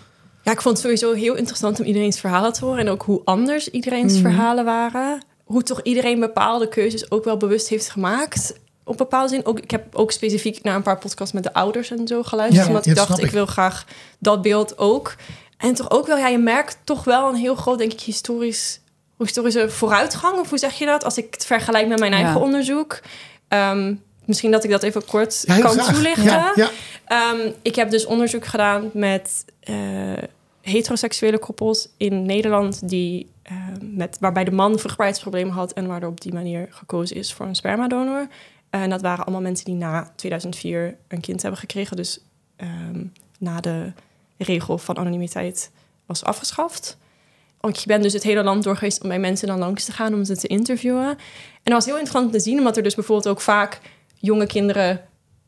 [0.44, 2.80] Ja, ik vond het sowieso heel interessant om iedereen's verhalen te horen.
[2.80, 4.22] En ook hoe anders iedereen's Mhm.
[4.22, 5.24] verhalen waren.
[5.44, 8.54] Hoe toch iedereen bepaalde keuzes ook wel bewust heeft gemaakt.
[8.84, 9.46] Op bepaalde zin.
[9.46, 12.62] Ook, ik heb ook specifiek naar een paar podcasts met de ouders en zo geluisterd.
[12.64, 13.32] Ja, omdat ik dacht, ik ik.
[13.32, 13.86] wil graag
[14.20, 15.16] dat beeld ook.
[15.58, 18.80] En toch ook wel, ja, je merkt toch wel een heel groot, denk ik, historisch,
[19.26, 20.40] historische vooruitgang.
[20.40, 21.04] Of hoe zeg je dat?
[21.04, 22.18] Als ik het vergelijk met mijn Ja.
[22.18, 23.00] eigen onderzoek.
[23.48, 23.94] Ehm,
[24.26, 25.94] misschien dat ik dat even kort Ja, kan graag.
[25.94, 26.24] toelichten.
[26.24, 26.70] Ja, ja.
[27.06, 29.76] Ehm, ik heb dus onderzoek gedaan met eh,
[30.62, 36.22] heteroseksuele koppels in Nederland die, eh, met, waarbij de man vruchtbaarheidsproblemen had en waardoor op
[36.22, 38.28] die manier gekozen is voor een spermadonor.
[38.70, 42.20] En dat waren allemaal mensen die na 2004 een kind hebben gekregen, dus
[42.56, 43.04] ehm,
[43.40, 43.92] na de
[44.38, 45.72] regel van anonimiteit
[46.06, 46.98] was afgeschaft.
[47.68, 49.92] Want ik ben dus het hele land door geweest om bij mensen dan langs te
[49.92, 51.08] gaan om ze te interviewen.
[51.08, 51.18] En
[51.64, 53.80] dat was heel interessant te zien, omdat er dus bijvoorbeeld ook vaak
[54.16, 55.02] jonge kinderen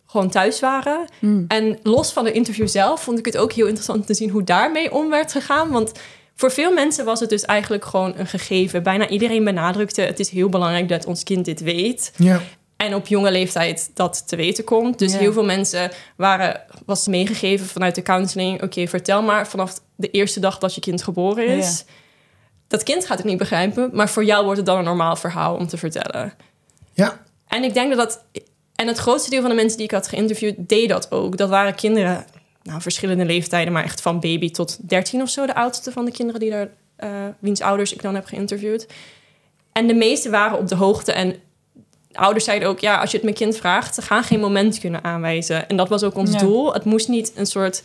[0.06, 1.08] gewoon thuis waren.
[1.20, 1.46] Mm.
[1.48, 4.44] En los van de interview zelf vond ik het ook heel interessant te zien hoe
[4.44, 5.70] daarmee om werd gegaan.
[5.70, 5.92] Want
[6.36, 8.84] voor veel mensen was het dus eigenlijk gewoon een gegeven.
[8.84, 12.12] Bijna iedereen benadrukte: het is heel belangrijk dat ons kind dit weet.
[12.16, 12.42] ja.
[12.78, 15.00] En op jonge leeftijd dat te weten komt.
[15.00, 15.18] Dus Ja.
[15.18, 20.40] heel veel mensen waren, was meegegeven vanuit de counseling: oké, vertel maar vanaf de eerste
[20.40, 21.84] dag dat je kind geboren is.
[22.70, 25.56] Dat kind gaat het niet begrijpen, maar voor jou wordt het dan een normaal verhaal
[25.56, 26.34] om te vertellen.
[26.94, 27.20] ja.
[27.48, 28.24] En ik denk dat dat.
[28.76, 31.38] En het grootste deel van de mensen die ik had geïnterviewd, deed dat ook.
[31.38, 32.26] Dat waren kinderen,
[32.64, 36.12] nou, verschillende leeftijden, maar echt van baby tot 13 of zo, de oudste van de
[36.12, 38.88] kinderen die daar, eh wiens ouders ik dan heb geïnterviewd.
[39.72, 41.30] En de meeste waren op de hoogte en
[42.08, 44.80] de ouders zeiden ook, ja, als je het mijn kind vraagt, ze gaan geen moment
[44.80, 45.70] kunnen aanwijzen.
[45.70, 46.38] En dat was ook ons Ja.
[46.40, 46.74] doel.
[46.74, 47.82] Het moest niet een soort,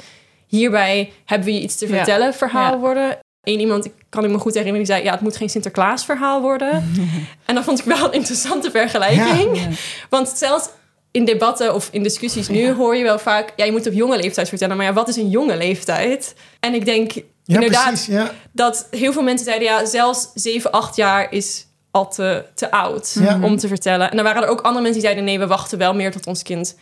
[0.46, 1.94] hierbij hebben we je iets te Ja.
[1.96, 2.78] vertellen verhaal Ja.
[2.78, 3.18] worden.
[3.44, 6.04] Eén iemand, ik kan ik me goed herinneren, die zei, ja, het moet geen Sinterklaas
[6.04, 6.70] verhaal worden.
[7.46, 9.58] en dat vond ik wel een interessante vergelijking.
[9.58, 9.68] Ja.
[10.08, 10.68] Want zelfs
[11.10, 13.52] in debatten of in discussies nu hoor je wel vaak...
[13.56, 14.76] ja, je moet op jonge leeftijd vertellen.
[14.76, 16.34] Maar ja, wat is een jonge leeftijd?
[16.60, 17.12] En ik denk
[17.46, 18.30] inderdaad precies.
[18.52, 19.68] Dat heel veel mensen zeiden...
[19.68, 24.10] ja, zelfs 7, 8 jaar is al te, te oud om te vertellen.
[24.10, 25.24] En dan waren er ook andere mensen die zeiden...
[25.24, 26.76] nee, we wachten wel meer tot ons kind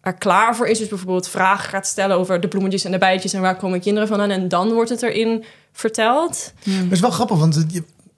[0.00, 0.78] er klaar voor is.
[0.78, 3.32] Dus bijvoorbeeld vragen gaat stellen over de bloemetjes en de bijtjes...
[3.32, 4.30] en waar komen kinderen vandaan.
[4.30, 6.52] En dan wordt het erin verteld.
[6.64, 7.66] Dat is wel grappig, want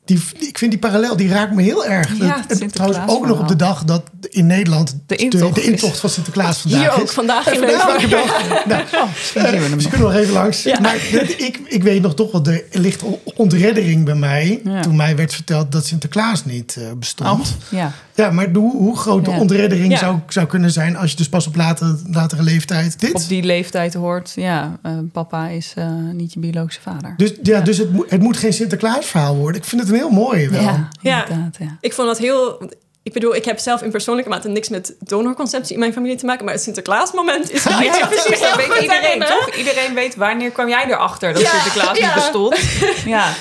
[0.04, 2.18] die, ik vind die parallel, die raakt me heel erg.
[2.18, 5.98] Ja, Het- trouwens ook nog op de dag dat in Nederland De intocht de, intocht
[5.98, 7.60] van Sinterklaas vandaag Hier ook vandaag in
[8.10, 8.66] nog.
[8.66, 8.84] Nou,
[9.32, 9.88] Ze nog.
[9.88, 10.62] kunnen nog even langs.
[10.62, 10.80] Ja.
[10.80, 10.96] Maar
[11.36, 13.02] ik, ik weet nog toch wel, er ligt
[13.36, 14.60] ontreddering bij mij.
[14.64, 14.80] Ja.
[14.80, 17.40] Toen mij werd verteld dat Sinterklaas niet eh, bestond.
[17.40, 17.92] Oh, ja.
[18.14, 20.96] Ja, maar hoe, hoe groot de ontreddering zou, zou kunnen zijn...
[20.96, 23.14] als je dus pas op later, latere leeftijd dit...
[23.14, 27.14] Op die leeftijd hoort, ja, eh, papa is eh, niet je biologische vader.
[27.16, 29.60] Dus, ja, dus het, moet, het moet geen Sinterklaas verhaal worden.
[29.60, 30.60] Ik vind het een heel mooi wel.
[30.60, 31.26] ja, Ja.
[31.28, 31.76] inderdaad, ja.
[31.80, 32.70] Ik vond dat heel...
[33.02, 36.26] Ik bedoel, ik heb zelf in persoonlijke mate niks met donorconceptie in mijn familie te
[36.26, 36.44] maken.
[36.44, 38.40] Maar het Sinterklaasmoment is wel Ja, precies.
[38.40, 39.50] Dat weet iedereen, toch?
[39.56, 42.58] Iedereen weet wanneer kwam jij erachter dat Ja, Sinterklaas niet bestond.
[43.04, 43.32] Ja,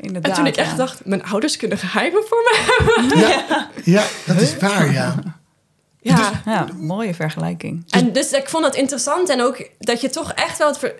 [0.00, 0.30] inderdaad.
[0.30, 0.76] En toen ik echt ja.
[0.76, 3.16] dacht, mijn ouders kunnen geheimen voor me.
[3.28, 5.14] Ja, ja, dat is waar, ja.
[6.16, 6.30] Ja.
[6.52, 7.84] Ja, mooie vergelijking.
[7.90, 10.94] En dus ik vond het interessant en ook dat je toch echt wel het,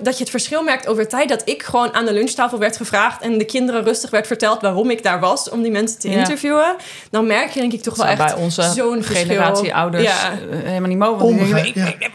[0.00, 1.28] dat je het verschil merkt over tijd.
[1.28, 4.90] Dat ik gewoon aan de lunchtafel werd gevraagd en de kinderen rustig werd verteld waarom
[4.90, 6.18] ik daar was om die mensen te Ja.
[6.18, 6.76] interviewen.
[7.10, 9.72] Dan merk je denk ik toch wel echt bij onze zo'n generatie verschil.
[9.72, 10.30] ouders Ja.
[10.32, 12.12] eh, helemaal niet Onbegrijp- ik, ik, ik, ik,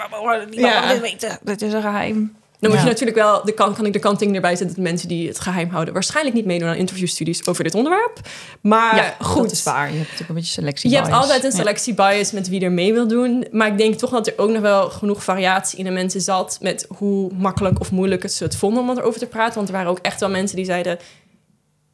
[0.87, 1.39] dit weten.
[1.43, 2.35] Dit is een geheim.
[2.63, 2.85] Dan moet Ja.
[2.87, 5.39] je natuurlijk wel, de kan, kan ik de kanting erbij zetten dat mensen die het
[5.39, 8.19] geheim houden waarschijnlijk niet meedoen aan interviewstudies over dit onderwerp.
[8.61, 9.41] Maar Ja, goed.
[9.41, 9.85] dat is waar.
[9.87, 12.71] Je hebt natuurlijk een beetje selectie Je hebt altijd een selectie bias met wie er
[12.71, 13.47] mee wil doen.
[13.51, 16.57] Maar ik denk toch dat er ook nog wel genoeg variatie in de mensen zat.
[16.61, 19.55] Met hoe makkelijk of moeilijk het ze het vonden om erover te praten.
[19.55, 20.97] Want er waren ook echt wel mensen die zeiden.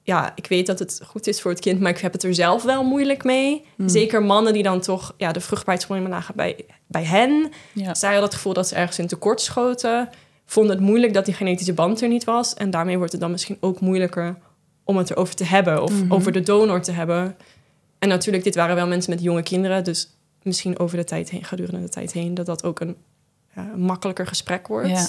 [0.04, 2.34] Ja, ik weet dat het goed is voor het kind, maar ik heb het er
[2.34, 3.66] zelf wel moeilijk mee.
[3.76, 3.90] Hmm.
[3.90, 7.52] Zeker mannen die dan toch ja, de vruchtbaarheidsproblemen lagen bij, bij hen.
[7.74, 7.96] Ja.
[7.96, 10.10] Zij hadden het gevoel dat ze ergens in tekort schoten.
[10.50, 12.54] Vonden het moeilijk dat die genetische band er niet was.
[12.54, 14.36] En daarmee wordt het dan misschien ook moeilijker
[14.84, 15.84] om het erover te hebben.
[15.84, 16.14] Of Mhm.
[16.14, 17.36] over de donor te hebben.
[18.00, 19.84] En natuurlijk, dit waren wel mensen met jonge kinderen.
[19.84, 20.10] Dus
[20.44, 22.96] misschien over de tijd heen, gedurende de tijd heen, dat dat ook een
[23.56, 24.90] ja, makkelijker gesprek wordt.
[24.90, 25.06] Ja.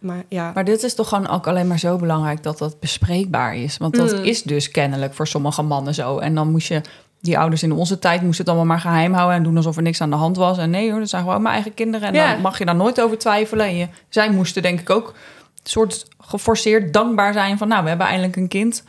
[0.00, 3.56] Maar ja, Maar dit is toch gewoon ook alleen maar zo belangrijk dat dat bespreekbaar
[3.56, 3.76] is.
[3.76, 4.24] Want dat Mm.
[4.24, 6.18] is dus kennelijk voor sommige mannen zo.
[6.18, 6.80] En dan moest je,
[7.20, 9.82] die ouders in onze tijd moesten het allemaal maar geheim houden en doen alsof er
[9.82, 10.58] niks aan de hand was.
[10.58, 12.08] En nee hoor, dat zijn gewoon mijn eigen kinderen.
[12.08, 12.32] En Ja.
[12.32, 13.66] dan mag je daar nooit over twijfelen.
[13.66, 17.88] En je, zij moesten denk ik ook een soort geforceerd dankbaar zijn van nou, we
[17.88, 18.82] hebben eindelijk een kind.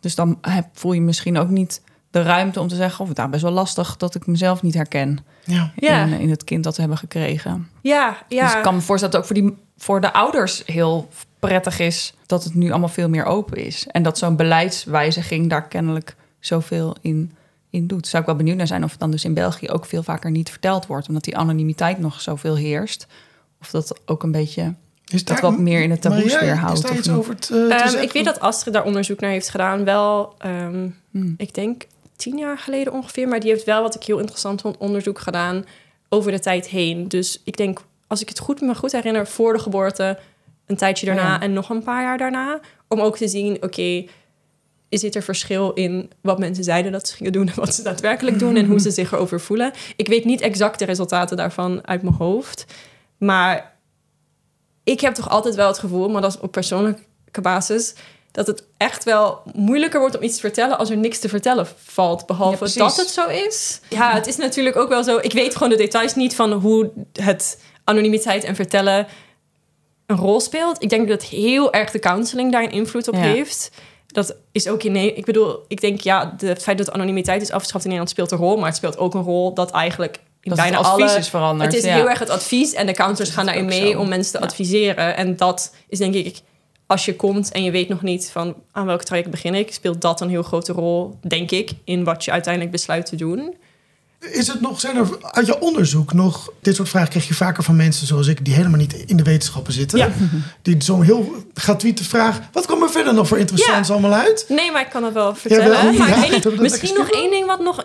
[0.00, 3.16] Dus dan heb, voel je misschien ook niet de ruimte om te zeggen, of het
[3.16, 5.72] nou best wel lastig dat ik mezelf niet herken Ja.
[5.76, 6.04] Ja.
[6.04, 7.68] in, in het kind dat we hebben gekregen.
[7.82, 8.44] ja, ja.
[8.44, 11.78] Dus ik kan me voorstellen dat het ook voor, die, voor de ouders heel prettig
[11.78, 13.86] is dat het nu allemaal veel meer open is.
[13.90, 17.32] En dat zo'n beleidswijziging daar kennelijk zoveel in,
[17.70, 18.06] in doet.
[18.06, 20.30] Zou ik wel benieuwd naar zijn of het dan dus in België ook veel vaker
[20.30, 23.06] niet verteld wordt, omdat die anonimiteit nog zoveel heerst.
[23.60, 24.74] Of dat ook een beetje
[25.12, 26.74] Is dat wat meer in het taboesfeer Maria, houdt.
[26.76, 27.16] Is daar of iets niet?
[27.16, 29.84] over te, te Ehm, ik weet dat Astrid daar onderzoek naar heeft gedaan.
[29.84, 31.34] Wel, ehm, Hmm.
[31.36, 31.82] ik denk
[32.16, 33.28] tien jaar geleden ongeveer.
[33.28, 35.64] Maar die heeft wel, wat ik heel interessant vond, onderzoek gedaan
[36.08, 37.08] over de tijd heen.
[37.08, 40.18] Dus ik denk, als ik het goed me goed herinner, voor de geboorte,
[40.66, 41.40] een tijdje daarna Ja.
[41.40, 42.60] en nog een paar jaar daarna.
[42.88, 44.04] Om ook te zien, oké,
[45.00, 48.38] dit er verschil in wat mensen zeiden dat ze gingen doen en wat ze daadwerkelijk
[48.38, 49.72] doen en hoe ze zich erover voelen.
[49.96, 52.64] Ik weet niet exact de resultaten daarvan uit mijn hoofd.
[53.18, 53.76] Maar
[54.84, 57.94] ik heb toch altijd wel het gevoel, maar dat is op persoonlijke basis,
[58.30, 61.66] dat het echt wel moeilijker wordt om iets te vertellen als er niks te vertellen
[61.84, 62.26] valt.
[62.26, 63.80] Behalve dat het zo is.
[63.88, 65.18] Ja, het is natuurlijk ook wel zo.
[65.18, 69.06] Ik weet gewoon de details niet van hoe het anonimiteit en vertellen
[70.06, 70.82] een rol speelt.
[70.82, 73.20] Ik denk dat heel erg de counseling daar een invloed op Ja.
[73.20, 73.70] heeft.
[74.12, 74.92] Dat is ook in.
[74.92, 78.10] Nee, ik bedoel, ik denk ja, de, het feit dat anonimiteit is afgeschaft in Nederland
[78.10, 80.86] speelt een rol, maar het speelt ook een rol dat eigenlijk in Dat bijna het
[80.86, 81.72] advies alle is veranderd.
[81.72, 81.94] het is ja.
[81.94, 83.98] heel erg het advies en de counselors is gaan daarin mee zo.
[84.00, 84.44] om mensen te Ja.
[84.44, 85.16] adviseren.
[85.16, 86.40] En dat is denk ik,
[86.86, 90.00] als je komt en je weet nog niet van aan welk traject begin ik, speelt
[90.00, 93.54] dat een heel grote rol, denk ik, in wat je uiteindelijk besluit te doen.
[94.30, 97.62] Is het nog, zijn er uit je onderzoek nog, dit soort vragen krijg je vaker
[97.62, 99.98] van mensen zoals ik, die helemaal niet in de wetenschappen zitten.
[99.98, 100.10] Ja.
[100.62, 104.44] Die zo'n heel gratuite vraag, wat komt er verder nog voor interessants allemaal uit?
[104.48, 105.96] Nee, maar ik kan het wel vertellen.
[105.96, 107.84] Maar ik misschien nog één ding wat nog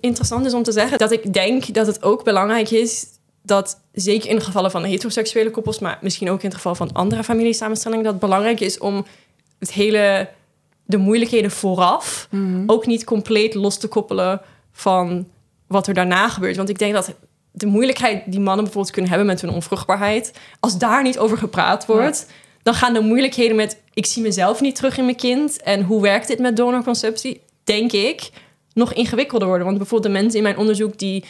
[0.00, 0.98] interessant is om te zeggen.
[0.98, 3.06] Dat ik denk dat het ook belangrijk is
[3.42, 6.92] dat, zeker in de gevallen van heteroseksuele koppels, maar misschien ook in het geval van
[6.92, 9.06] andere familiesamenstellingen, dat het belangrijk is om
[9.58, 10.28] het hele
[10.84, 12.28] de moeilijkheden vooraf
[12.66, 14.40] ook niet compleet los te koppelen
[14.72, 15.26] van
[15.70, 16.56] wat er daarna gebeurt.
[16.56, 17.14] Want ik denk dat
[17.50, 21.86] de moeilijkheid die mannen bijvoorbeeld kunnen hebben met hun onvruchtbaarheid, als daar niet over gepraat
[21.86, 22.26] wordt,
[22.62, 26.02] dan gaan de moeilijkheden met ik zie mezelf niet terug in mijn kind en hoe
[26.02, 28.30] werkt dit met donorconceptie, denk ik,
[28.72, 29.66] nog ingewikkelder worden.
[29.66, 31.24] Want bijvoorbeeld de mensen in mijn onderzoek die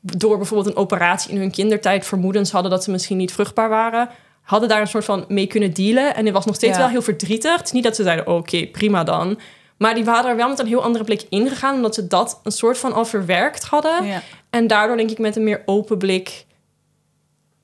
[0.00, 4.08] door bijvoorbeeld een operatie in hun kindertijd vermoedens hadden dat ze misschien niet vruchtbaar waren,
[4.42, 6.14] hadden daar een soort van mee kunnen dealen.
[6.14, 6.82] En het was nog steeds Ja.
[6.82, 7.56] wel heel verdrietig.
[7.56, 9.38] Het is niet dat ze zeiden, oké, prima dan.
[9.78, 12.52] Maar die waren er wel met een heel andere blik ingegaan, omdat ze dat een
[12.52, 14.04] soort van al verwerkt hadden.
[14.04, 14.22] Ja.
[14.50, 16.46] En daardoor denk ik met een meer open blik...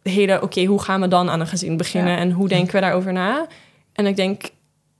[0.03, 2.13] de hele, oké, hoe gaan we dan aan een gezin beginnen?
[2.13, 2.19] Ja.
[2.19, 3.47] En hoe denken we daarover na?
[3.93, 4.51] En ik denk,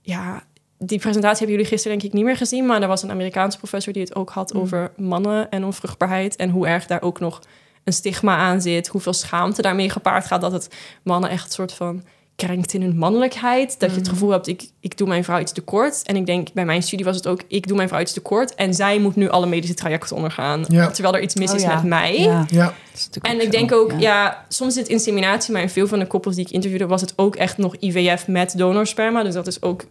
[0.01, 0.43] ja,
[0.77, 2.65] die presentatie hebben jullie gisteren denk ik niet meer gezien...
[2.65, 4.59] maar er was een Amerikaanse professor die het ook had Mm.
[4.59, 6.35] over mannen en onvruchtbaarheid...
[6.35, 7.41] en hoe erg daar ook nog
[7.83, 8.87] een stigma aan zit.
[8.87, 10.41] Hoeveel schaamte daarmee gepaard gaat...
[10.41, 12.03] dat het mannen echt een soort van
[12.35, 13.69] krenkt in hun mannelijkheid.
[13.79, 14.01] Dat je Mm.
[14.01, 16.01] het gevoel hebt, ik, ik doe mijn vrouw iets tekort.
[16.03, 17.41] En ik denk, bij mijn studie was het ook...
[17.47, 18.55] ik doe mijn vrouw iets tekort...
[18.55, 20.65] en zij moet nu alle medische trajecten ondergaan.
[20.67, 20.87] Ja.
[20.91, 21.73] Terwijl er iets mis Oh is ja.
[21.75, 22.19] met mij.
[22.19, 22.73] Ja, Ja,
[23.21, 24.45] En ik denk ook, ja.
[24.49, 27.13] soms is het inseminatie, maar in veel van de koppels die ik interviewde, was het
[27.15, 29.23] ook echt nog IVF met donorsperma.
[29.23, 29.85] Dus dat is ook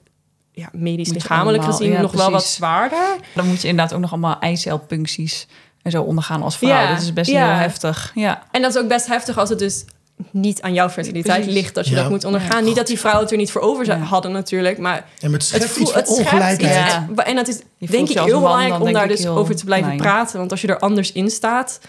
[0.53, 3.17] ja, medisch lichamelijk allemaal- gezien ja, nog wel wat zwaarder.
[3.35, 5.47] Dan moet je inderdaad ook nog allemaal eicelpuncties
[5.83, 6.69] en zo ondergaan als vrouw.
[6.71, 7.47] Ja, Dat is best ja.
[7.49, 8.13] heel heftig.
[8.15, 8.43] Ja.
[8.51, 9.85] En dat is ook best heftig als het dus
[10.31, 11.61] niet aan jouw fertiliteit Precies.
[11.61, 12.01] ligt dat je Ja.
[12.01, 12.59] dat moet ondergaan.
[12.61, 13.97] Ja, niet dat die vrouwen het er niet voor over Ja.
[13.99, 16.61] hadden natuurlijk, maar en met het, schept voelt, iets het schept ongelijkheid.
[16.61, 16.71] iets.
[17.17, 17.25] Ja.
[17.25, 19.65] En dat is Je denk ik als heel belangrijk om daar dus heel over te
[19.65, 20.39] blijven praten.
[20.39, 21.81] Want als je er anders in staat,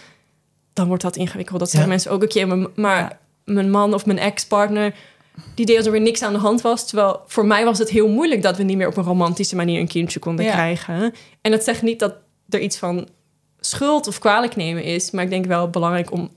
[0.74, 1.60] dan wordt dat ingewikkeld.
[1.60, 1.94] Dat zeggen Ja.
[1.96, 2.70] mensen ook een keer.
[2.76, 4.94] Maar, mijn man of mijn ex-partner,
[5.56, 6.88] die deed alsof er weer niks aan de hand was.
[6.88, 9.80] Terwijl voor mij was het heel moeilijk dat we niet meer op een romantische manier
[9.80, 10.52] een kindje konden Ja.
[10.52, 11.14] krijgen.
[11.42, 12.14] En dat zegt niet dat
[12.50, 13.08] er iets van
[13.60, 15.12] schuld of kwalijk nemen is.
[15.12, 16.30] Maar ik denk wel belangrijk om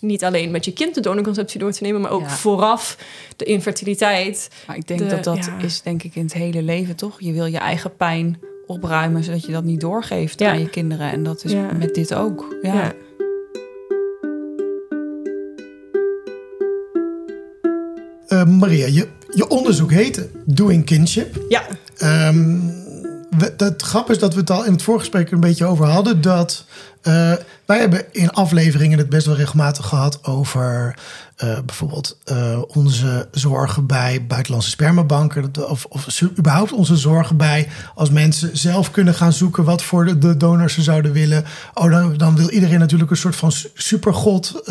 [0.00, 2.28] niet alleen met je kind de donorconceptie door te nemen, maar ook Ja.
[2.28, 2.98] vooraf
[3.36, 4.48] de infertiliteit.
[4.66, 5.58] Maar ik denk De- dat dat ja.
[5.58, 7.20] is denk ik in het hele leven toch.
[7.20, 10.50] Je wil je eigen pijn opruimen, zodat je dat niet doorgeeft Ja.
[10.50, 11.10] aan je kinderen.
[11.10, 11.68] En dat is Ja.
[11.78, 12.56] met dit ook.
[12.62, 12.74] Ja.
[12.74, 12.92] Ja.
[18.28, 21.36] Eh, Maria, je, je onderzoek heette Doing Kinship.
[21.48, 21.62] Ja,
[21.96, 22.58] Ehm,
[23.30, 26.20] we- het grap is dat we het al in het voorgesprek een beetje over hadden.
[26.20, 26.64] Dat
[27.02, 27.32] eh,
[27.66, 30.94] wij hebben in afleveringen het best wel regelmatig gehad over
[31.36, 35.50] eh, bijvoorbeeld eh, onze zorgen bij buitenlandse spermabanken.
[35.68, 40.18] Of, of überhaupt onze zorgen bij als mensen zelf kunnen gaan zoeken wat voor de,
[40.18, 41.44] de donors ze zouden willen.
[41.74, 44.62] Oh, dan, dan wil iedereen natuurlijk een soort van su- supergod.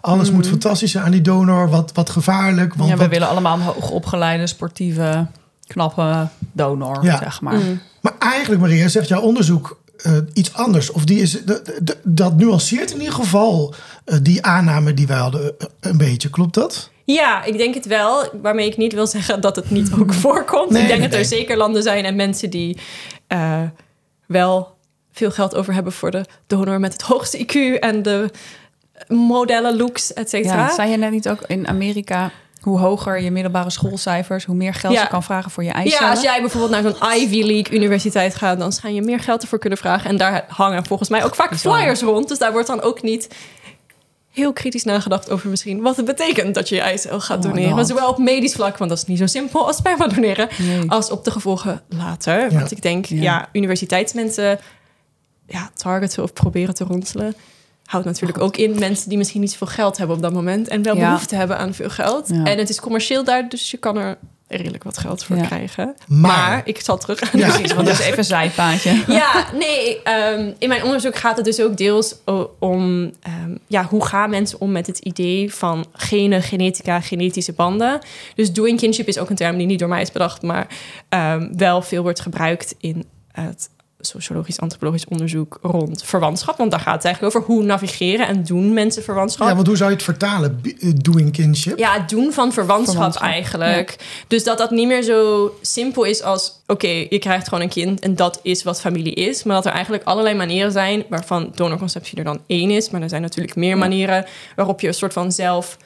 [0.00, 1.68] Alles moet fantastisch zijn aan die donor.
[1.70, 2.74] Wat, wat gevaarlijk.
[2.74, 5.26] Want Ja, we wat- willen allemaal hoogopgeleide, sportieve,
[5.66, 7.18] knappe donor, Ja.
[7.18, 7.54] zeg maar.
[7.54, 7.80] Mm.
[8.00, 10.90] Maar eigenlijk, Maria, zegt jouw onderzoek eh, iets anders.
[10.90, 11.38] Of die is,
[12.02, 16.30] dat, nuanceert in ieder geval eh, die aanname die wij hadden eh, een beetje.
[16.30, 16.90] Klopt dat?
[17.04, 18.28] Ja, ik denk het wel.
[18.42, 20.70] Waarmee ik niet wil zeggen dat het niet ook voorkomt.
[20.70, 21.38] Nee, ik denk nee, dat er nee.
[21.38, 22.78] zeker landen zijn en mensen die
[23.26, 23.62] eh,
[24.26, 24.76] wel
[25.12, 28.30] veel geld over hebben voor de donor met het hoogste IQ en de
[29.08, 30.66] modellen, looks, et cetera.
[30.66, 32.30] Ja, zei je net niet ook in Amerika...
[32.66, 34.44] hoe hoger je middelbare schoolcijfers...
[34.44, 35.02] hoe meer geld Ja.
[35.02, 36.04] je kan vragen voor je eicellen?
[36.06, 39.42] Ja, als jij bijvoorbeeld naar zo'n Ivy League universiteit gaat, dan schijn je meer geld
[39.42, 40.10] ervoor kunnen vragen.
[40.10, 42.28] En daar hangen volgens mij ook vaak flyers rond.
[42.28, 43.28] Dus daar wordt dan ook niet
[44.32, 47.74] heel kritisch nagedacht over misschien wat het betekent dat je je eicel gaat Oh, doneren.
[47.74, 50.90] Maar zowel op medisch vlak, want dat is niet zo simpel als sperma doneren, Nee.
[50.90, 52.40] als op de gevolgen later.
[52.50, 52.58] Ja.
[52.58, 53.22] Want ik denk, Ja.
[53.22, 54.58] ja, universiteitsmensen
[55.46, 57.34] ja, targeten of proberen te ronselen.
[57.86, 60.68] Houdt natuurlijk ook in mensen die misschien niet zoveel geld hebben op dat moment.
[60.68, 61.04] En wel Ja.
[61.06, 62.28] behoefte hebben aan veel geld.
[62.28, 62.44] Ja.
[62.44, 64.18] En het is commercieel daar, dus je kan er
[64.48, 65.46] redelijk wat geld voor Ja.
[65.46, 65.94] krijgen.
[66.06, 67.48] Maar- Maar, ik zal terug aan Ja.
[67.48, 69.02] Precies, want dat is even een zijpaadje.
[69.22, 70.02] ja, nee.
[70.02, 72.14] ehm, in mijn onderzoek gaat het dus ook deels
[72.58, 73.12] om...
[73.22, 77.98] ehm, ja, hoe gaan mensen om met het idee van genen, genetica, genetische banden.
[78.34, 80.42] Dus doing kinship is ook een term die niet door mij is bedacht...
[80.42, 80.66] maar
[81.08, 83.68] ehm, wel veel wordt gebruikt in het
[84.06, 86.56] sociologisch, antropologisch onderzoek rond verwantschap.
[86.58, 89.48] Want daar gaat het eigenlijk over hoe navigeren en doen mensen verwantschap.
[89.48, 90.60] Ja, want hoe zou je het vertalen?
[90.80, 91.78] Eh, Doing kinship?
[91.78, 93.96] Ja, het doen van verwantschap, Verwantschap, eigenlijk.
[94.28, 96.62] Dus dat dat niet meer zo simpel is als...
[96.66, 99.42] oké, je krijgt gewoon een kind en dat is wat familie is.
[99.42, 101.04] Maar dat er eigenlijk allerlei manieren zijn...
[101.08, 102.90] waarvan donorconceptie er dan één is.
[102.90, 104.24] Maar er zijn natuurlijk meer manieren...
[104.56, 105.76] waarop je een soort van zelf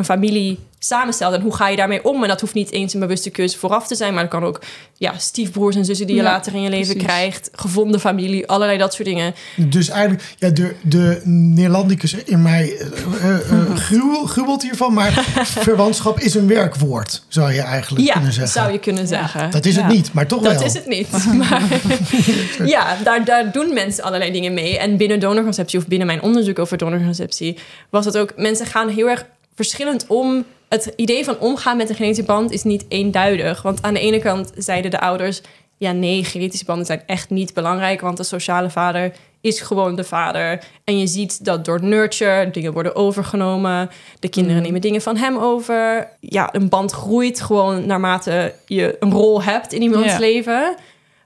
[0.00, 1.34] een familie samenstelt.
[1.34, 2.22] En hoe ga je daarmee om?
[2.22, 4.12] En dat hoeft niet eens een bewuste keuze vooraf te zijn...
[4.14, 4.60] maar dat kan ook
[4.96, 7.02] ja, stiefbroers en zussen die je Ja, later in je leven precies.
[7.08, 7.50] krijgt...
[7.52, 9.34] gevonden familie, allerlei dat soort dingen.
[9.56, 13.36] Dus eigenlijk, ja, de, de Neerlandicus in mij eh,
[13.86, 14.92] gruwel- gruwelt hiervan.
[14.92, 15.12] Maar
[15.68, 18.52] verwantschap is een werkwoord, zou je eigenlijk Ja, kunnen zeggen.
[18.52, 19.50] zou je kunnen zeggen.
[19.50, 20.64] Dat is het niet, maar toch Dat wel.
[20.64, 21.08] is het niet.
[21.34, 21.62] Maar
[22.64, 24.78] ja, daar, daar doen mensen allerlei dingen mee.
[24.78, 27.58] En binnen donorconceptie of binnen mijn onderzoek over donorconceptie
[27.90, 28.32] was het ook...
[28.36, 29.24] Mensen gaan heel erg
[29.64, 30.44] verschillend om.
[30.68, 33.62] Het idee van omgaan met een genetische band is niet eenduidig.
[33.62, 35.40] Want aan de ene kant zeiden de ouders...
[35.76, 40.04] ja, nee, genetische banden zijn echt niet belangrijk, want de sociale vader is gewoon de
[40.04, 40.64] vader.
[40.84, 43.90] En je ziet dat door nurture dingen worden overgenomen.
[44.18, 44.62] De kinderen Mm.
[44.62, 46.08] nemen dingen van hem over.
[46.20, 50.74] Ja, een band groeit gewoon naarmate je een rol hebt in iemands leven.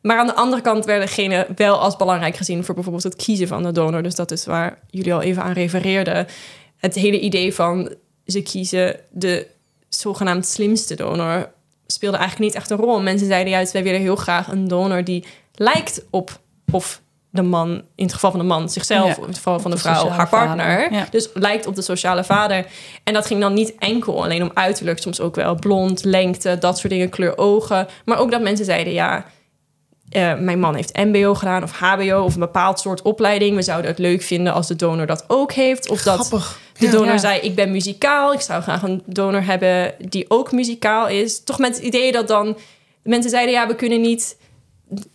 [0.03, 3.49] Maar aan de andere kant werden genen wel als belangrijk gezien voor bijvoorbeeld het kiezen
[3.49, 4.03] van de donor.
[4.03, 6.27] Dus dat is waar jullie al even aan refereerden.
[6.77, 7.95] Het hele idee van
[8.27, 9.47] ze kiezen de
[9.89, 11.51] zogenaamd slimste donor
[11.87, 13.01] speelde eigenlijk niet echt een rol.
[13.01, 16.39] Mensen zeiden juist, wij willen heel graag een donor die lijkt op
[16.73, 19.61] of de man, in het geval van de man, zichzelf, Ja, of in het geval
[19.61, 20.93] van de, de vrouw, haar partner.
[20.93, 21.07] ja.
[21.11, 22.67] Dus lijkt op de sociale vader.
[23.05, 26.79] En dat ging dan niet enkel alleen om uiterlijk, soms ook wel blond, lengte, dat
[26.79, 27.87] soort dingen, kleur ogen.
[28.05, 29.25] Maar ook dat mensen zeiden, ja,
[30.11, 33.57] eh, mijn man heeft MBO gedaan of HBO of een bepaald soort opleiding.
[33.57, 35.89] We zouden het leuk vinden als de donor dat ook heeft.
[35.89, 36.59] Of dat Grappig.
[36.79, 37.19] de donor Ja.
[37.19, 38.33] zei, ik ben muzikaal.
[38.33, 41.45] Ik zou graag een donor hebben die ook muzikaal is.
[41.45, 42.57] Toch met het idee dat dan
[43.03, 43.55] mensen zeiden...
[43.55, 44.37] ja, we kunnen niet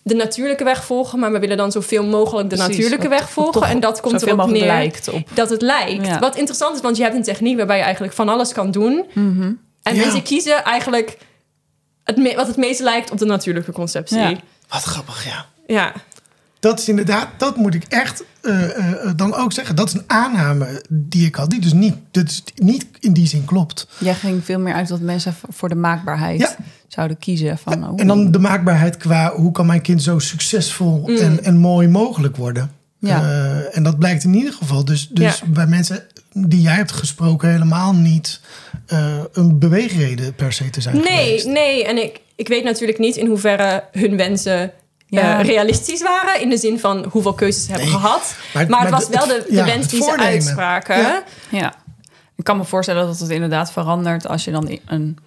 [0.04, 1.20] de natuurlijke weg volgen...
[1.20, 3.54] maar we willen dan zoveel mogelijk de Precies, natuurlijke weg volgen.
[3.54, 5.22] toch En dat komt erop neer lijkt op.
[5.34, 6.06] dat het lijkt.
[6.06, 6.20] Ja.
[6.20, 7.58] Wat interessant is, want je hebt een techniek...
[7.58, 9.06] waarbij je eigenlijk van alles kan doen.
[9.14, 9.52] Mhm.
[9.84, 10.02] En Ja.
[10.02, 11.18] mensen kiezen eigenlijk...
[12.04, 14.38] Het wat het meest lijkt op de natuurlijke conceptie.
[14.70, 15.46] Wat grappig, ja.
[15.68, 15.94] ja.
[16.60, 19.76] Dat is inderdaad, dat moet ik echt eh, eh, eh, dan ook zeggen.
[19.76, 23.28] Dat is een aanname die ik had, die dus niet, dat is niet in die
[23.28, 23.88] zin klopt.
[24.00, 26.56] Jij ging veel meer uit dat mensen voor de maakbaarheid Ja.
[26.88, 27.58] zouden kiezen.
[27.58, 31.16] Van, oh, En dan de maakbaarheid qua hoe kan mijn kind zo succesvol Mm.
[31.18, 32.72] en, en mooi mogelijk worden.
[33.00, 33.22] Ja.
[33.22, 35.46] Eh, en dat blijkt in ieder geval dus, dus Ja.
[35.48, 36.04] bij mensen
[36.34, 38.40] die jij hebt gesproken helemaal niet
[38.86, 41.46] eh, een beweegreden per se te zijn Nee, geweest.
[41.46, 41.86] nee.
[41.86, 44.72] En ik, ik weet natuurlijk niet in hoeverre hun wensen
[45.08, 45.40] Ja.
[45.40, 46.42] eh, realistisch waren.
[46.42, 47.98] In de zin van hoeveel keuzes ze hebben Nee.
[48.00, 48.36] gehad.
[48.54, 50.98] Maar- Maar, het maar was wel de, de ja, wens die ze uitspraken.
[50.98, 51.24] Ja.
[51.50, 51.74] Ja.
[52.36, 55.18] Ik kan me voorstellen dat het inderdaad verandert als je dan een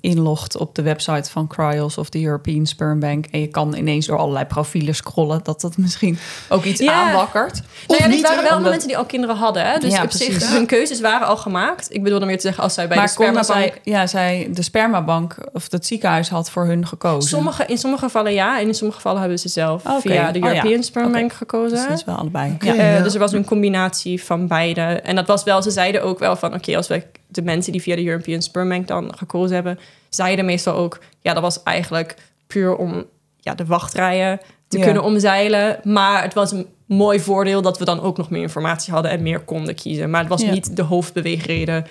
[0.00, 4.06] inlogt op de website van Cryos of de European Sperm Bank en je kan ineens
[4.06, 6.92] door allerlei profielen scrollen, dat dat misschien ook iets Ja.
[6.92, 7.62] aanwakkert.
[7.88, 8.42] Nou ja, dit waren hè?
[8.42, 9.70] wel Omdat- mensen die al kinderen hadden.
[9.70, 9.78] Hè?
[9.78, 10.34] Dus Ja, op precies.
[10.38, 11.94] zich, hun keuzes waren al gemaakt.
[11.94, 13.46] Ik bedoel dan meer te zeggen, als zij bij maar de spermabank...
[13.46, 17.28] zij, ja, zij de spermabank of het ziekenhuis had voor hun gekozen.
[17.28, 20.44] Sommige, in sommige gevallen ja, en in sommige gevallen hebben ze zelf via de Oh
[20.44, 20.50] ja.
[20.54, 21.12] European Sperm.
[21.12, 21.76] Bank gekozen.
[21.76, 22.56] Dus dat is wel allebei.
[22.58, 23.02] Eh.
[23.02, 24.80] Dus er was een combinatie van beide.
[24.80, 26.54] En dat was wel, ze zeiden ook wel van...
[26.54, 29.78] oké, als we de mensen die via de European Sperm Bank dan gekozen hebben...
[30.08, 30.98] zeiden meestal ook...
[31.20, 32.14] ja, dat was eigenlijk
[32.46, 33.04] puur om
[33.40, 34.84] ja, de wachtrijen te Ja.
[34.84, 35.80] kunnen omzeilen.
[35.84, 39.10] Maar het was een mooi voordeel dat we dan ook nog meer informatie hadden...
[39.10, 40.10] en meer konden kiezen.
[40.10, 40.50] Maar het was Ja.
[40.50, 41.86] niet de hoofdbeweegreden...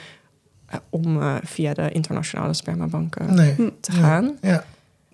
[0.66, 3.56] eh, om eh, via de internationale spermabanken Nee.
[3.82, 4.38] te gaan.
[4.42, 4.64] Ja.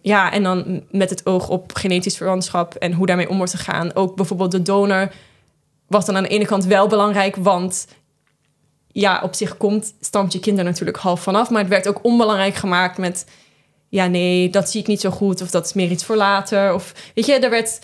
[0.01, 3.95] Ja, en dan met het oog op genetisch verwantschap en hoe daarmee om wordt gegaan.
[3.95, 5.11] Ook bijvoorbeeld de donor
[5.87, 7.87] was dan aan de ene kant wel belangrijk, want
[9.01, 11.49] ja, op zich komt, stamt je kind er natuurlijk half vanaf.
[11.49, 13.25] Maar het werd ook onbelangrijk gemaakt met,
[13.89, 15.41] ja nee, dat zie ik niet zo goed.
[15.41, 16.73] Of dat is meer iets voor later.
[16.73, 17.79] Of weet je, er werd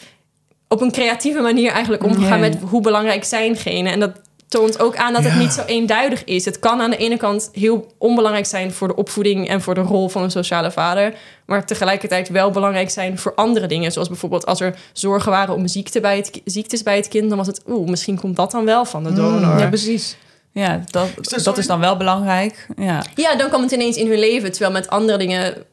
[0.68, 3.92] op een creatieve manier eigenlijk omgegaan met hoe belangrijk zijn genen.
[3.92, 4.12] En dat
[4.48, 5.30] toont ook aan dat Ja.
[5.30, 6.46] het niet zo eenduidig is.
[6.46, 9.82] Het kan aan de ene kant heel onbelangrijk zijn voor de opvoeding en voor de
[9.82, 11.14] rol van een sociale vader,
[11.46, 13.92] maar tegelijkertijd wel belangrijk zijn voor andere dingen.
[13.92, 17.38] Zoals bijvoorbeeld als er zorgen waren om ziekte bij het, ziektes bij het kind, dan
[17.38, 19.40] was het, oeh, misschien komt dat dan wel van de donor.
[19.42, 20.18] Ja, Ja, precies.
[20.54, 22.68] Ja, dat, dat dat is dan wel belangrijk.
[22.76, 23.04] Ja.
[23.38, 25.64] dan kwam het ineens in hun leven, terwijl met andere dingen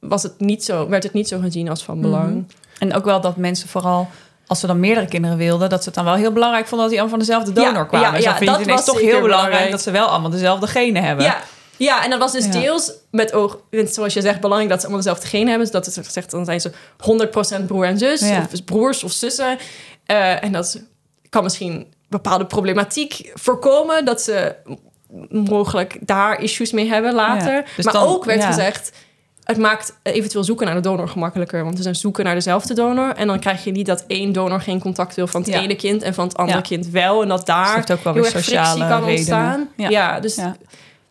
[0.00, 2.46] was het niet zo, werd het niet zo gezien als van belang.
[2.78, 4.08] En ook wel dat mensen vooral,
[4.46, 6.90] als ze dan meerdere kinderen wilden, dat ze het dan wel heel belangrijk vonden dat
[6.96, 8.06] die allemaal van dezelfde donor Ja, kwamen.
[8.08, 9.70] ja, dus dan ja, vind je dat was toch heel belangrijk belangrijk.
[9.70, 11.24] dat ze wel allemaal dezelfde genen hebben.
[11.24, 11.36] Ja.
[11.78, 12.50] Ja, en dat was dus Ja.
[12.50, 15.64] deels met oog, zoals je zegt, belangrijk dat ze allemaal dezelfde genen hebben.
[15.70, 16.70] Dus dat is gezegd, dan zijn ze
[17.60, 18.46] 100% broer en zus, Ja.
[18.52, 19.58] of broers of zussen.
[20.06, 20.80] Eh, en dat
[21.28, 24.54] kan misschien bepaalde problematiek voorkomen, dat ze
[25.28, 27.54] mogelijk daar issues mee hebben later.
[27.54, 28.46] Ja, dus maar dan- ook werd ja.
[28.46, 28.92] gezegd,
[29.44, 31.64] het maakt eventueel zoeken naar de donor gemakkelijker.
[31.64, 33.14] Want we zijn zoeken naar dezelfde donor.
[33.14, 35.60] En dan krijg je niet dat één donor geen contact wil van het Ja.
[35.60, 37.22] ene kind en van het andere kind wel.
[37.22, 39.16] En dat Dus daar ook wel heel weer erg sociale frictie kan redenen.
[39.16, 39.68] ontstaan.
[39.76, 39.88] Ja.
[39.88, 40.20] Ja,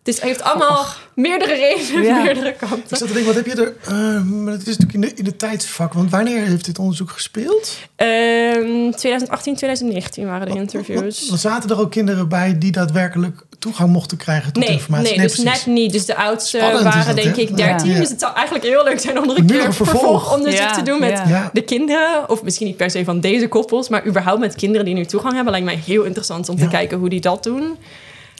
[0.06, 2.22] dus het is, heeft allemaal meerdere redenen, Ja.
[2.22, 2.96] meerdere Ik kanten.
[2.96, 3.74] zat te denken, wat heb je er...
[3.86, 5.92] eh, maar het is natuurlijk in de, in de tijdsvak.
[5.92, 7.76] Want wanneer heeft dit onderzoek gespeeld?
[7.96, 11.28] Ehm 2018, 2019 waren de interviews.
[11.28, 15.16] Want zaten er ook kinderen bij die daadwerkelijk toegang mochten krijgen tot Nee, informatie?
[15.16, 15.64] nee, dus precies.
[15.64, 15.92] net niet.
[15.92, 17.42] Dus de oudste Spannend waren dat, denk hè?
[17.42, 17.90] ik 13.
[17.90, 17.98] Ja.
[18.00, 19.88] Dus het zou eigenlijk heel leuk zijn om er een keer vervolg.
[19.90, 22.28] vervolgonderzoek Ja, te doen met de kinderen.
[22.30, 25.34] Of misschien niet per se van deze koppels, maar überhaupt met kinderen die nu toegang
[25.34, 25.52] hebben.
[25.52, 26.62] Lijkt mij heel interessant om Ja.
[26.64, 27.76] te kijken hoe die dat doen.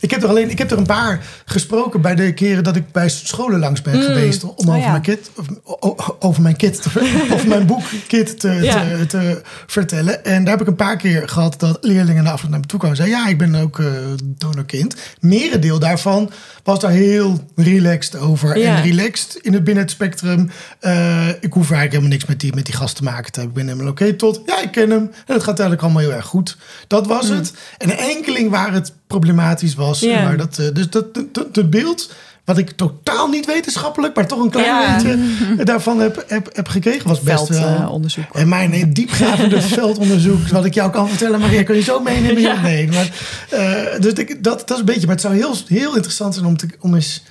[0.01, 2.93] Ik heb er alleen, ik heb er een paar gesproken bij de keren dat ik
[2.93, 4.91] bij scholen langs ben geweest om over, Oh ja.
[4.91, 5.47] mijn kid, of-
[5.81, 6.89] o- over mijn kid, te,
[7.33, 8.73] over mijn boek Kid te, Ja.
[8.99, 10.25] te, te vertellen.
[10.25, 12.79] En daar heb ik een paar keer gehad dat leerlingen na afloop naar me toe
[12.79, 13.87] kwamen en zeiden: ja, ik ben ook eh
[14.25, 14.95] donorkind.
[15.21, 16.31] Merendeel daarvan
[16.65, 18.77] was daar heel relaxed over Ja.
[18.77, 20.51] en relaxed in het binnen het spectrum.
[20.81, 23.59] Eh, ik hoef eigenlijk helemaal niks met die, met die gast te maken te hebben.
[23.59, 25.03] Ik ben helemaal oké tot, ja, ik ken hem.
[25.27, 26.57] En het gaat eigenlijk allemaal heel erg goed.
[26.87, 27.53] Dat was het.
[27.79, 30.01] En enkeling waar het problematisch was.
[30.01, 30.23] Ja.
[30.23, 32.13] Maar dat, eh, dus dat, dat, dat- het beeld,
[32.45, 34.95] wat ik totaal niet wetenschappelijk, maar toch een klein Ja.
[34.97, 37.77] beetje daarvan heb, heb, heb gekregen, was best wel...
[37.77, 38.35] Veldonderzoek.
[38.35, 42.41] en mijn eh, diepgravende veldonderzoek, wat ik jou kan vertellen, Maria, kun je zo meenemen?
[42.43, 42.61] Ja.
[42.61, 43.11] Nee, maar,
[43.51, 46.47] eh, dus ik, dat, dat is een beetje, maar het zou heel, heel interessant zijn
[46.47, 47.23] om, te, om eens,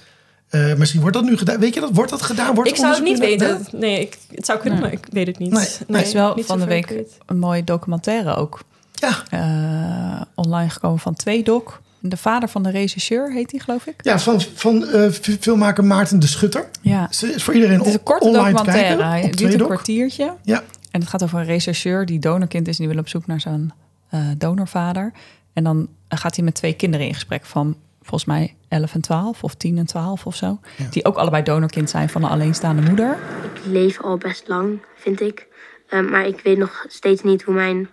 [0.49, 1.59] eh, misschien wordt dat nu gedaan.
[1.59, 1.89] Weet je dat?
[1.93, 2.55] Wordt dat gedaan?
[2.55, 3.65] Wordt Ik zou het niet onderzoek weten.
[3.65, 3.79] gedaan?
[3.79, 4.89] Nee, ik, het zou kunnen, Nee.
[4.89, 5.51] maar ik weet het niet.
[5.51, 6.01] Nee, nee.
[6.01, 7.17] Er is wel van de week weet.
[7.25, 8.59] een mooie documentaire ook
[9.05, 11.63] Ja, eh, online gekomen van twee doc.
[11.99, 13.93] De vader van de regisseur heet die, geloof ik.
[14.03, 16.65] ja van, van eh, filmmaker Maarten de Schutter.
[16.81, 17.01] Ja.
[17.09, 18.87] Het is voor iedereen Het is een korte online te documentaire.
[18.97, 19.07] kijken.
[19.07, 19.67] Hij op duurt een Tweedok.
[19.67, 20.33] kwartiertje.
[20.43, 22.77] Ja, En het gaat over een rechercheur die donorkind is.
[22.79, 23.73] En die wil op zoek naar zijn
[24.09, 25.11] eh, donorvader.
[25.53, 29.43] En dan gaat hij met twee kinderen in gesprek van volgens mij 11 en 12
[29.43, 30.59] of 10 en 12 of zo.
[30.77, 30.85] Ja.
[30.89, 33.17] Die ook allebei donorkind zijn van een alleenstaande moeder.
[33.53, 35.47] Ik leef al best lang, vind ik.
[35.89, 37.89] Eh, maar ik weet nog steeds niet hoe mijn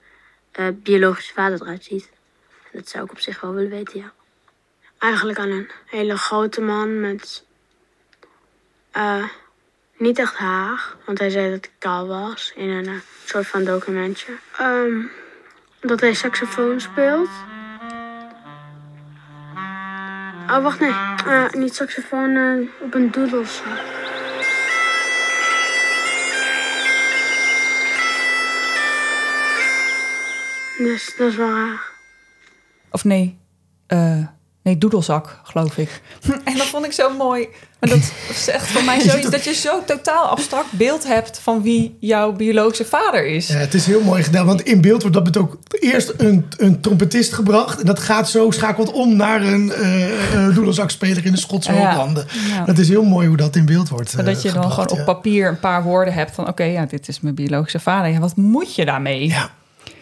[0.53, 2.11] eh, biologische vader eruit ziet.
[2.73, 4.13] Dat zou ik op zich wel willen weten, ja.
[4.99, 7.45] Eigenlijk aan een hele grote man met...
[8.91, 9.25] eh,
[9.97, 13.65] niet echt haar, want hij zei dat ik kaal was in een eh, soort van
[13.65, 14.33] documentje.
[14.59, 15.01] Ehm,
[15.81, 17.31] dat hij saxofoon speelt.
[20.51, 20.93] Oh, wacht, nee.
[21.63, 24.02] Niet saxofoon, op een doedelzak.
[30.83, 31.81] Dus dat is wel raar.
[32.91, 33.39] Of nee,
[33.87, 34.17] eh,
[34.63, 36.01] nee, doedelzak, geloof ik.
[36.45, 37.49] En dat vond ik zo mooi.
[37.81, 41.63] Maar dat is echt voor mij zoiets dat je zo'n totaal abstract beeld hebt van
[41.63, 43.47] wie jouw biologische vader is.
[43.49, 46.47] Ja, het is heel mooi gedaan, want in beeld wordt dat met ook eerst een,
[46.57, 47.81] een trompetist gebracht.
[47.81, 51.79] En dat gaat zo, schakelt om naar een eh eh, doedelzakspeler in de Schotse Ja.
[51.87, 52.27] hooglanden.
[52.49, 52.65] Ja.
[52.65, 55.07] Dat is heel mooi hoe dat in beeld wordt eh, dat je dan gebracht, gewoon
[55.07, 56.49] op papier een paar woorden hebt van...
[56.49, 58.11] oké, ja, dit is mijn biologische vader.
[58.11, 59.29] Ja, wat moet je daarmee?
[59.29, 59.51] Ja,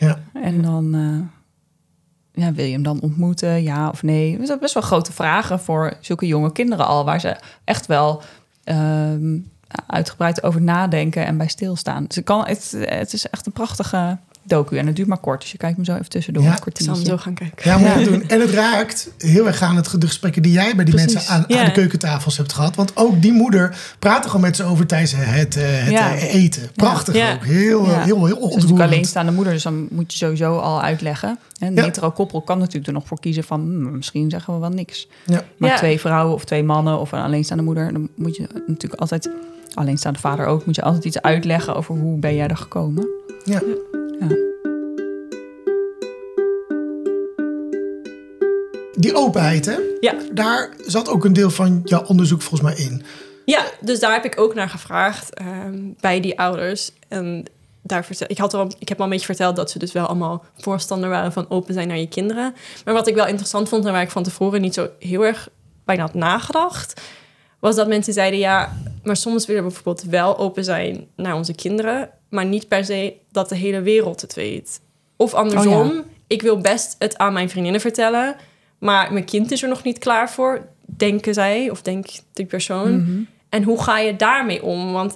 [0.01, 0.18] ja.
[0.32, 4.38] En dan eh, ja, wil je hem dan ontmoeten, ja of nee?
[4.38, 7.05] Dat zijn best wel grote vragen voor zulke jonge kinderen al...
[7.05, 8.22] waar ze echt wel
[8.64, 9.38] ehm,
[9.86, 12.05] uitgebreid over nadenken en bij stilstaan.
[12.07, 15.41] Dus ik kan, het, het is echt een prachtige docu en het duurt maar kort.
[15.41, 17.30] Dus je kijkt hem zo even tussendoor, Ja, een ik Ik zal hem kwartiertje.
[17.30, 17.70] zo gaan kijken.
[17.70, 18.11] Ja, moet Ja.
[18.11, 18.28] doen.
[18.28, 21.14] En het raakt heel erg aan het, de gesprekken die jij bij die Precies.
[21.14, 22.76] mensen aan, aan de keukentafels hebt gehad.
[22.76, 26.14] Want ook die moeder praat gewoon met ze over tijdens het, eh, het Ja.
[26.14, 26.70] eh, eten.
[26.74, 27.32] Prachtig Ja.
[27.32, 27.45] ook.
[27.45, 27.91] Heel, Ja.
[27.91, 28.80] heel, heel, Ze is natuurlijk ontroerend.
[28.91, 31.38] alleenstaande moeder, dus dan moet je sowieso al uitleggen.
[31.59, 33.61] Een hetero koppel kan natuurlijk er nog voor kiezen van...
[33.61, 35.09] hmm, misschien zeggen we wel niks.
[35.26, 35.45] Ja.
[35.57, 35.76] Maar Ja.
[35.76, 37.93] twee vrouwen of twee mannen of een alleenstaande moeder...
[37.93, 39.30] dan moet je natuurlijk altijd,
[39.74, 40.66] alleenstaande vader ook...
[40.66, 43.07] moet je altijd iets uitleggen over hoe ben jij er gekomen.
[43.45, 43.61] Ja.
[49.01, 49.77] Die openheid, hè?
[50.01, 50.14] Ja.
[50.33, 53.03] Daar zat ook een deel van jouw onderzoek volgens mij in.
[53.45, 56.93] Ja, dus daar heb ik ook naar gevraagd ehm, bij die ouders.
[57.09, 57.45] En
[57.83, 60.07] daar vertel, ik, had al, ik heb al een beetje verteld dat ze dus wel
[60.07, 62.55] allemaal voorstander waren van open zijn naar je kinderen.
[62.85, 65.49] Maar wat ik wel interessant vond en waar ik van tevoren niet zo heel erg
[65.85, 67.01] bijna had nagedacht,
[67.59, 71.55] was dat mensen zeiden ja, maar soms willen we bijvoorbeeld wel open zijn naar onze
[71.55, 74.81] kinderen, maar niet per se dat de hele wereld het weet.
[75.16, 76.03] Of andersom, Oh ja.
[76.26, 78.37] ik wil best het aan mijn vriendinnen vertellen,
[78.78, 83.01] maar mijn kind is er nog niet klaar voor, denken zij of denkt die persoon.
[83.01, 83.20] Mhm.
[83.49, 84.93] En hoe ga je daarmee om?
[84.93, 85.14] Want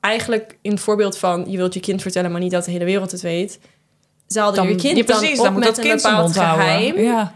[0.00, 2.84] eigenlijk in het voorbeeld van je wilt je kind vertellen, maar niet dat de hele
[2.84, 3.58] wereld het weet,
[4.26, 6.98] zaalde je kind ja, dan op dan met dat een bepaald geheim.
[6.98, 7.34] Ja.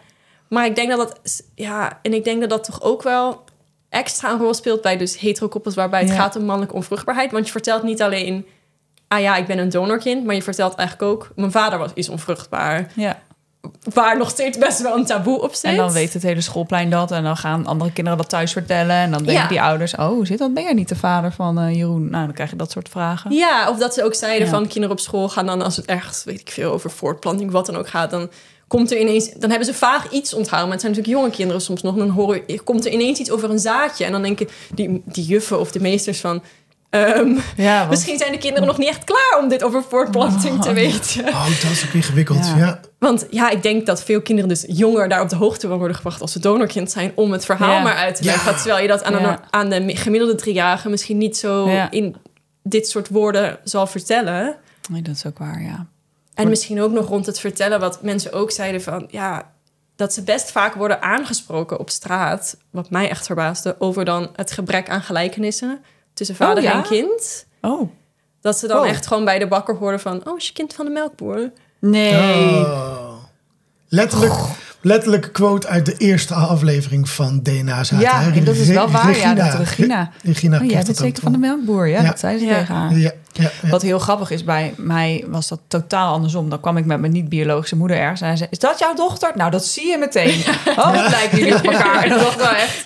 [0.48, 3.44] Maar ik denk dat dat, ja, en ik denk dat dat toch ook wel
[3.88, 6.14] extra een rol speelt bij dus hetero-koppels waarbij het Ja.
[6.14, 7.32] gaat om mannelijke onvruchtbaarheid.
[7.32, 8.46] Want je vertelt niet alleen,
[9.08, 12.08] ah ja, ik ben een donorkind, maar je vertelt eigenlijk ook, mijn vader was, is
[12.08, 12.90] onvruchtbaar.
[12.94, 13.18] ja.
[13.94, 15.62] Waar nog steeds best wel een taboe op zit.
[15.70, 17.10] En dan weet het hele schoolplein dat.
[17.10, 18.96] En dan gaan andere kinderen dat thuis vertellen.
[18.96, 19.48] En dan denken Ja.
[19.48, 19.94] die ouders...
[19.94, 20.54] oh, hoe zit dat?
[20.54, 22.10] Ben jij niet de vader van eh, Jeroen?
[22.10, 23.30] Nou, dan krijg je dat soort vragen.
[23.32, 24.52] Ja, of dat ze ook zeiden Ja.
[24.52, 27.66] van kinderen op school gaan dan als het echt, weet ik veel, over voortplanting, wat
[27.66, 28.30] dan ook gaat, dan
[28.66, 30.68] komt er ineens, dan hebben ze vaag iets onthouden.
[30.68, 31.94] Maar het zijn natuurlijk jonge kinderen soms nog.
[31.96, 34.04] Dan horen, komt er ineens iets over een zaadje.
[34.04, 36.42] En dan denken die, die juffen of de meesters van,
[36.90, 40.62] ehm, Ja, want- misschien zijn de kinderen nog niet echt klaar om dit over voortplanting
[40.62, 41.28] te weten.
[41.28, 42.46] Oh, dat is ook ingewikkeld.
[42.46, 42.56] Ja.
[42.56, 42.80] Ja.
[42.98, 45.96] Want ja, ik denk dat veel kinderen dus jonger daar op de hoogte van worden
[45.96, 47.82] gebracht als ze donorkind zijn om het verhaal Ja.
[47.82, 48.30] maar uit te Ja.
[48.30, 48.56] leggen.
[48.56, 49.32] Terwijl je dat aan, Ja.
[49.32, 51.90] een, aan de gemiddelde driejarige misschien niet zo Ja.
[51.90, 52.16] in
[52.62, 54.56] dit soort woorden zal vertellen.
[54.90, 55.86] Nee, dat is ook waar, ja.
[56.34, 59.06] En misschien ook nog rond het vertellen wat mensen ook zeiden van...
[59.10, 59.50] ja,
[59.96, 64.50] dat ze best vaak worden aangesproken op straat, wat mij echt verbaasde, over dan het
[64.52, 65.80] gebrek aan gelijkenissen
[66.18, 66.72] tussen vader ja?
[66.72, 67.46] en kind.
[67.60, 67.90] Oh.
[68.40, 68.88] Dat ze dan Oh.
[68.88, 71.50] echt gewoon bij de bakker horen van, oh, is je kind van de melkboer?
[71.78, 72.12] Nee.
[72.64, 73.12] Oh.
[73.88, 74.34] Letterlijk,
[74.80, 77.98] letterlijke quote uit de eerste aflevering van DNA Zaten.
[78.06, 78.30] Ja, hè?
[78.32, 79.16] en dat is wel waar.
[79.16, 80.10] Ja, dat Regina.
[80.22, 81.88] Re- Regina Oh, jij bent dat ook zeker van de melkboer.
[81.88, 82.06] Ja, Ja.
[82.08, 82.58] dat zei ze Ja.
[82.58, 82.96] tegen haar.
[82.96, 83.68] Ja, ja, ja.
[83.68, 86.48] Wat heel grappig is, bij mij was dat totaal andersom.
[86.50, 88.48] Dan kwam ik met mijn niet-biologische moeder ergens en hij zei...
[88.52, 89.32] Is dat jouw dochter?
[89.34, 90.42] Nou, dat zie je meteen.
[90.76, 92.02] Oh, wat lijken jullie op elkaar.
[92.02, 92.84] En dacht ik wel echt...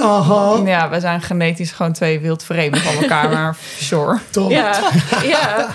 [0.00, 3.28] Aha, Ja, we zijn genetisch gewoon twee wildvreemden van elkaar.
[3.30, 4.18] Maar sure.
[4.30, 4.50] top.
[4.50, 4.78] Ja,
[5.22, 5.68] ja.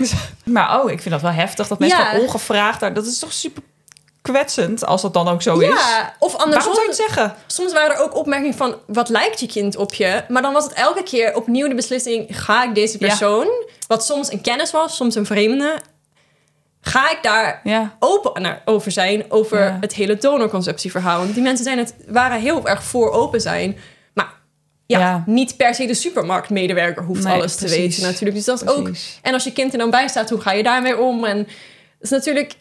[0.44, 1.68] Maar oh, ik vind dat wel heftig.
[1.68, 2.80] Dat mensen ongevraagd...
[2.80, 3.64] daar- Dat is toch super
[4.22, 5.68] kwetsend als dat dan ook zo is?
[5.68, 6.14] ja.
[6.20, 7.36] Of Waarom andersom, zou je het zeggen?
[7.48, 10.24] soms waren er ook opmerkingen van, wat lijkt je kind op je?
[10.28, 13.08] Maar dan was het elke keer opnieuw de beslissing, ga ik deze Ja.
[13.08, 13.48] persoon,
[13.88, 15.80] wat soms een kennis was, soms een vreemde,
[16.82, 17.96] ga ik daar Ja.
[18.00, 21.20] open naar, over zijn, over het hele donorconceptieverhaal.
[21.20, 23.78] Want die mensen zijn het, waren heel erg voor open zijn.
[24.14, 24.34] Maar
[24.86, 28.36] ja, niet per se de supermarktmedewerker hoeft Nee, alles te weten natuurlijk.
[28.36, 28.90] Dus dat is ook...
[29.22, 31.26] En als je kind er dan bij staat, hoe ga je daarmee om?
[31.26, 31.48] En het
[32.00, 32.54] is natuurlijk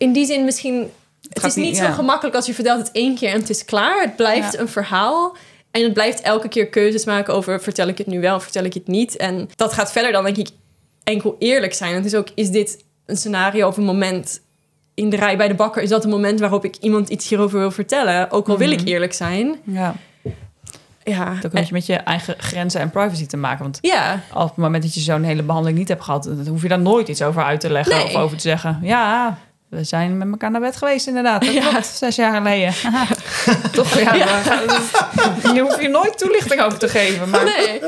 [0.00, 0.90] in die zin misschien...
[1.28, 1.92] Het, is niet niet- zo ja.
[1.92, 4.00] gemakkelijk als je vertelt het één keer en het is klaar.
[4.02, 4.58] Het blijft Ja.
[4.58, 5.36] een verhaal.
[5.70, 7.60] En het blijft elke keer keuzes maken over...
[7.62, 9.16] vertel ik het nu wel, vertel ik het niet?
[9.16, 10.48] En dat gaat verder dan, denk ik,
[11.04, 11.94] enkel eerlijk zijn.
[11.94, 14.40] Het is ook, is dit een scenario of een moment
[14.94, 15.82] in de rij bij de bakker?
[15.82, 18.30] Is dat een moment waarop ik iemand iets hierover wil vertellen?
[18.30, 18.78] Ook al wil Mhm.
[18.80, 19.56] ik eerlijk zijn.
[19.64, 19.94] Ja.
[21.04, 23.62] Ja, Het heeft met je eigen grenzen en privacy te maken.
[23.62, 24.20] Want ja.
[24.34, 26.22] op het moment dat je zo'n hele behandeling niet hebt gehad...
[26.24, 28.04] dan hoef je daar nooit iets over uit te leggen Nee.
[28.04, 28.78] of over te zeggen.
[28.82, 29.38] Ja,
[29.70, 31.44] we zijn met elkaar naar bed geweest inderdaad.
[31.44, 31.68] Dat Ja.
[31.68, 32.74] klopt, zes jaar geleden.
[33.72, 34.42] Toch, ja.
[34.42, 34.80] daar-
[35.54, 37.30] Je hoeft je nooit toelichting over te geven.
[37.30, 37.80] Maar Nee.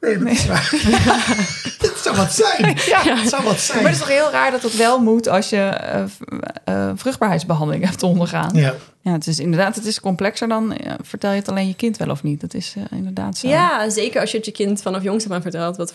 [0.00, 0.70] Nee, dat is waar.
[1.82, 2.76] Het zou wat zijn.
[2.86, 3.02] Ja.
[3.16, 3.82] Het zou wat zijn.
[3.82, 6.90] Maar het is toch heel raar dat het wel moet als je eh, v- eh,
[6.94, 8.50] vruchtbaarheidsbehandeling hebt ondergaan.
[8.54, 8.74] Ja.
[9.00, 9.12] Ja.
[9.12, 12.10] het is inderdaad het is complexer dan eh, vertel je het alleen je kind wel
[12.10, 12.40] of niet.
[12.40, 13.48] Dat is inderdaad zo.
[13.48, 15.76] Ja, zeker als je het je kind vanaf jongs af aan vertelt.
[15.76, 15.94] Wat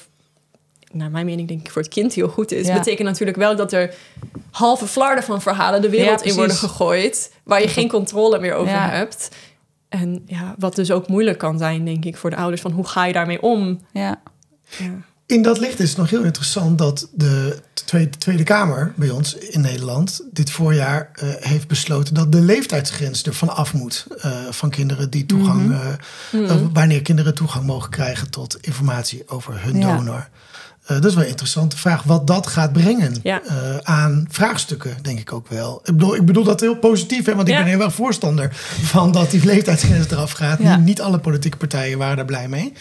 [0.92, 2.68] naar mijn mening denk ik voor het kind heel goed is.
[2.68, 2.74] Ja.
[2.78, 3.94] Betekent natuurlijk wel dat er
[4.52, 7.32] halve flarden van verhalen de Ja, wereld in worden gegooid.
[7.44, 8.90] Waar je geen controle meer over Ja.
[8.90, 9.30] hebt.
[9.90, 12.62] En ja, wat dus ook moeilijk kan zijn, denk ik, voor de ouders.
[12.62, 13.80] Van hoe ga je daarmee om?
[13.92, 14.22] Ja.
[14.78, 14.92] Ja.
[15.26, 19.36] In dat licht is het nog heel interessant dat de Tweede, Tweede Kamer bij ons
[19.36, 24.06] in Nederland dit voorjaar eh, heeft besloten dat de leeftijdsgrens er van af moet.
[24.22, 29.62] eh, van kinderen die toegang, eh, eh, wanneer kinderen toegang mogen krijgen tot informatie over
[29.64, 29.96] hun Ja.
[29.96, 30.30] donor.
[30.88, 33.42] Eh, dat is wel een interessante vraag wat dat gaat brengen Ja.
[33.44, 35.80] eh, aan vraagstukken, denk ik ook wel.
[35.84, 38.50] Ik bedoel, ik bedoel dat heel positief, hè, want ik ben heel erg voorstander
[38.82, 40.60] van dat die leeftijdsgrens eraf gaat.
[40.60, 42.74] Niet, niet alle politieke partijen waren daar blij mee.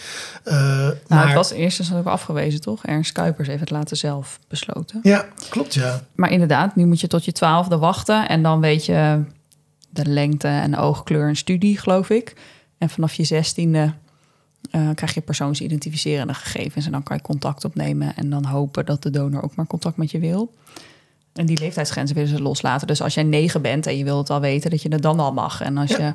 [0.43, 2.85] Eh, Nou, maar, het was eerst eens ook afgewezen, toch?
[2.85, 4.99] Ernst Kuipers heeft het later zelf besloten.
[5.03, 6.01] Ja, klopt ja.
[6.15, 8.27] Maar inderdaad, nu moet je tot je twaalfde wachten.
[8.27, 9.23] En dan weet je
[9.89, 12.35] de lengte en oogkleur en studie, geloof ik.
[12.77, 13.93] En vanaf je zestiende
[14.71, 16.85] eh krijg je persoonsidentificerende gegevens.
[16.85, 19.97] En dan kan je contact opnemen en dan hopen dat de donor ook maar contact
[19.97, 20.53] met je wil.
[21.33, 22.87] En die leeftijdsgrenzen willen ze loslaten.
[22.87, 25.19] Dus als jij negen bent en je wil het al weten, dat je het dan
[25.19, 25.61] al mag.
[25.61, 25.97] En als Ja.
[26.05, 26.13] je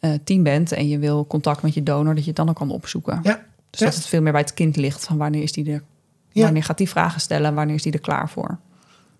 [0.00, 2.56] eh, tien bent en je wil contact met je donor, dat je het dan ook
[2.56, 3.20] kan opzoeken.
[3.22, 3.44] Ja.
[3.70, 3.86] Dus Ja.
[3.86, 5.04] dat het veel meer bij het kind ligt.
[5.04, 5.82] Van wanneer is die er?
[6.32, 7.54] Wanneer gaat die vragen stellen?
[7.54, 8.58] Wanneer is die er klaar voor?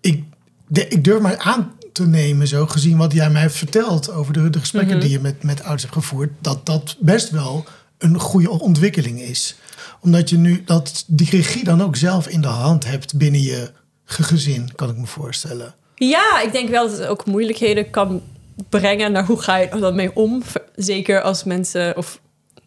[0.01, 0.23] ik,
[0.67, 4.33] de- ik durf maar aan te nemen, zo gezien wat jij mij hebt verteld over
[4.33, 7.65] de, de gesprekken die je met, met ouders hebt gevoerd, dat dat best wel
[8.03, 9.55] een goede ontwikkeling is.
[10.01, 13.71] Omdat je nu dat die regie dan ook zelf in de hand hebt binnen je
[14.05, 15.75] ge- gezin, kan ik me voorstellen.
[15.95, 18.21] Ja, ik denk wel dat het ook moeilijkheden kan
[18.69, 20.41] brengen naar hoe ga je er dan mee om.
[20.75, 22.21] Zeker als mensen of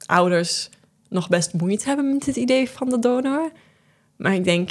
[0.06, 0.68] ouders
[1.08, 3.52] nog best moeite hebben met het idee van de donor.
[4.16, 4.70] Maar ik denk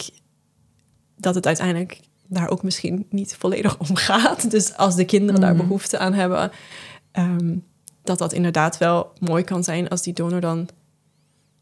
[1.18, 4.52] dat het uiteindelijk daar ook misschien niet volledig om gaat.
[4.52, 6.52] Dus als de kinderen daar behoefte aan hebben,
[7.12, 7.56] ehm,
[8.06, 10.68] dat dat inderdaad wel mooi kan zijn als die donor dan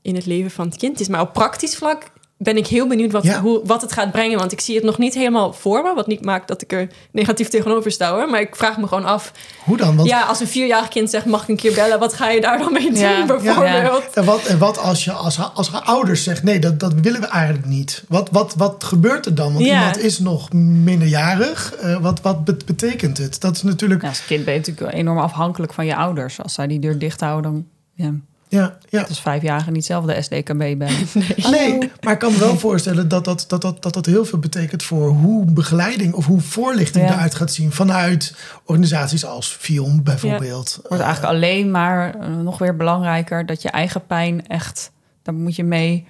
[0.01, 1.07] in het leven van het kind is.
[1.07, 3.41] Maar op praktisch vlak ben ik heel benieuwd wat, Ja.
[3.41, 4.39] hoe, wat het gaat brengen.
[4.39, 5.93] Want ik zie het nog niet helemaal voor me.
[5.93, 8.29] Wat niet maakt dat ik er negatief tegenover sta hoor.
[8.29, 9.31] Maar ik vraag me gewoon af.
[9.63, 9.95] Hoe dan?
[9.95, 11.99] Want, ja, als een vierjarig kind zegt, mag ik een keer bellen?
[11.99, 14.09] Wat ga je daar dan mee doen Ja, bijvoorbeeld?
[14.13, 16.93] En wat, en wat als je als, haar- als haar ouders zegt, nee, dat, dat
[16.93, 18.03] willen we eigenlijk niet.
[18.07, 19.53] Wat, wat, wat gebeurt er dan?
[19.53, 19.77] Want Ja.
[19.79, 21.73] iemand is nog minderjarig.
[21.73, 23.41] Eh, wat wat bet- betekent het?
[23.41, 26.41] Dat is natuurlijk, Ja, als kind ben je natuurlijk enorm afhankelijk van je ouders.
[26.41, 27.67] Als zij die deur dicht houden,
[27.97, 28.21] dan
[28.53, 31.15] ja, ja, het is vijf jaar niet zelf de SDKB bent.
[31.51, 34.39] Nee, maar ik kan me wel voorstellen dat dat, dat, dat, dat dat heel veel
[34.39, 37.13] betekent voor hoe begeleiding of hoe voorlichting Ja.
[37.13, 38.35] eruit gaat zien vanuit
[38.65, 40.79] organisaties als FIOM bijvoorbeeld.
[40.87, 44.91] wordt eigenlijk alleen maar eh, nog weer belangrijker dat je eigen pijn echt,
[45.23, 46.07] daar moet je mee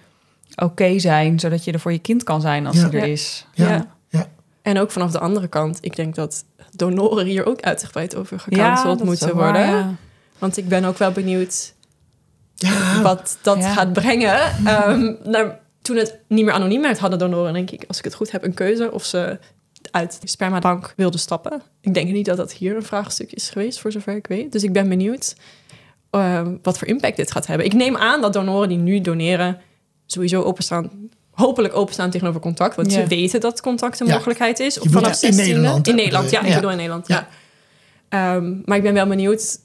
[0.56, 2.88] oké zijn, zodat je er voor je kind kan zijn als Ja.
[2.90, 3.46] die er is.
[3.54, 3.70] Ja.
[3.70, 3.88] Ja.
[4.10, 4.28] Ja.
[4.62, 6.44] En ook vanaf de andere kant, ik denk dat
[6.76, 9.68] donoren hier ook uitgebreid over gecanceld moeten waar, worden.
[9.78, 9.94] ja.
[10.38, 11.74] Want ik ben ook wel benieuwd
[12.64, 13.74] Ja, wat dat Ja.
[13.74, 14.42] gaat brengen.
[14.66, 15.52] Ehm, nou,
[15.82, 18.44] toen het niet meer anoniem werd, hadden donoren, denk ik, als ik het goed heb,
[18.44, 19.40] een keuze of ze
[19.92, 21.62] uit de spermabank wilden stappen.
[21.82, 24.52] Ik denk niet dat dat hier een vraagstuk is geweest, voor zover ik weet.
[24.52, 25.36] Dus ik ben benieuwd
[26.10, 27.66] ehm, wat voor impact dit gaat hebben.
[27.66, 29.60] Ik neem aan dat donoren die nu doneren
[30.06, 30.92] sowieso openstaan,
[31.32, 32.76] hopelijk openstaan tegenover contact.
[32.76, 33.02] Want Ja.
[33.02, 34.14] ze weten dat contact een Ja.
[34.14, 34.80] mogelijkheid is.
[34.80, 35.36] Of vanaf in 16e.
[35.54, 36.42] Nederland, In Nederland, ja.
[36.44, 37.28] Ik bedoel in Nederland, Ja.
[38.10, 38.36] ja.
[38.36, 39.58] Ehm, maar ik ben wel benieuwd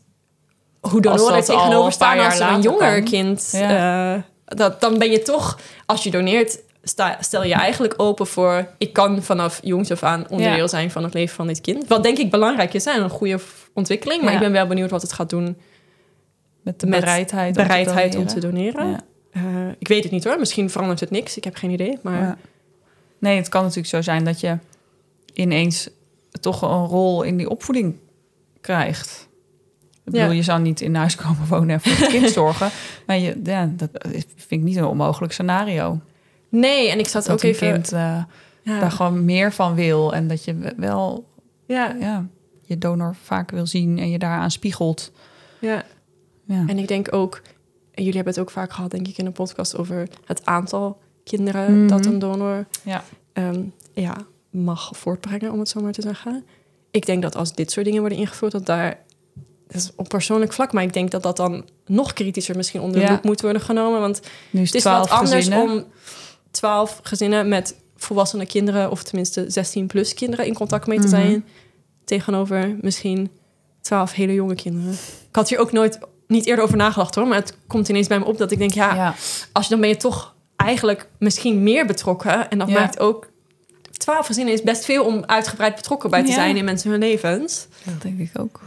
[0.80, 3.04] hoe donoren er tegenover staan als er een jonger kan.
[3.04, 3.48] kind...
[3.52, 4.14] Ja.
[4.14, 8.66] eh, dat, dan ben je toch, als je doneert, sta, stel je eigenlijk open voor...
[8.78, 10.66] ik kan vanaf jongs af aan onderdeel Ja.
[10.66, 11.88] zijn van het leven van dit kind.
[11.88, 13.38] Wat denk ik belangrijk is en een goede
[13.74, 14.20] ontwikkeling.
[14.22, 14.36] Maar Ja.
[14.36, 15.56] ik ben wel benieuwd wat het gaat doen
[16.62, 19.00] Met de met bereidheid, bereidheid om om te doneren.
[19.32, 19.42] Eh,
[19.78, 21.36] ik weet het niet hoor, misschien verandert het niks.
[21.36, 22.38] Ik heb geen idee, maar...
[23.18, 24.58] Nee, het kan natuurlijk zo zijn dat je
[25.32, 25.88] ineens
[26.40, 27.98] toch een rol in die opvoeding
[28.60, 29.27] krijgt.
[30.08, 30.34] Ik bedoel, Ja.
[30.36, 32.70] je zou niet in huis komen wonen en voor het kind zorgen.
[33.06, 33.90] Maar je, ja, dat
[34.36, 36.00] vind ik niet een onmogelijk scenario.
[36.48, 37.72] Nee, en ik zat Dat ook een even...
[37.72, 38.26] kind ja.
[38.64, 40.14] daar gewoon meer van wil.
[40.14, 41.28] En dat je wel
[41.66, 42.26] ja, ja,
[42.62, 45.12] je donor vaak wil zien en je daaraan spiegelt.
[45.58, 45.84] ja.
[46.44, 46.64] Ja.
[46.66, 47.40] En ik denk ook,
[47.94, 50.98] en jullie hebben het ook vaak gehad, denk ik, in de podcast over het aantal
[51.24, 51.88] kinderen Mhm.
[51.88, 53.02] dat een donor Ja.
[53.32, 53.60] ehm,
[53.92, 54.16] ja,
[54.50, 56.44] mag voortbrengen, om het zo maar te zeggen.
[56.90, 58.98] Ik denk dat als dit soort dingen worden ingevoerd, dat daar,
[59.68, 63.00] dat is op persoonlijk vlak, maar ik denk dat dat dan nog kritischer misschien onder
[63.00, 63.12] de Ja.
[63.12, 64.00] loep moet worden genomen.
[64.00, 65.70] Want Nu is het is 12 wat anders gezinnen.
[65.76, 65.84] om
[66.50, 71.14] 12 gezinnen met volwassene kinderen, of tenminste 16 plus kinderen in contact mee te Mhm.
[71.16, 71.44] zijn,
[72.04, 73.30] tegenover misschien
[73.80, 74.92] 12 hele jonge kinderen.
[75.28, 78.18] Ik had hier ook nooit niet eerder over nagedacht hoor, maar het komt ineens bij
[78.18, 79.14] me op dat ik denk, ja, ja.
[79.52, 82.50] als je dan ben je toch eigenlijk misschien meer betrokken.
[82.50, 82.74] En dat Ja.
[82.80, 83.28] maakt ook.
[83.92, 86.34] 12 gezinnen is best veel om uitgebreid betrokken bij te Ja.
[86.34, 87.66] zijn in mensen hun levens.
[87.84, 88.60] dat denk ik ook.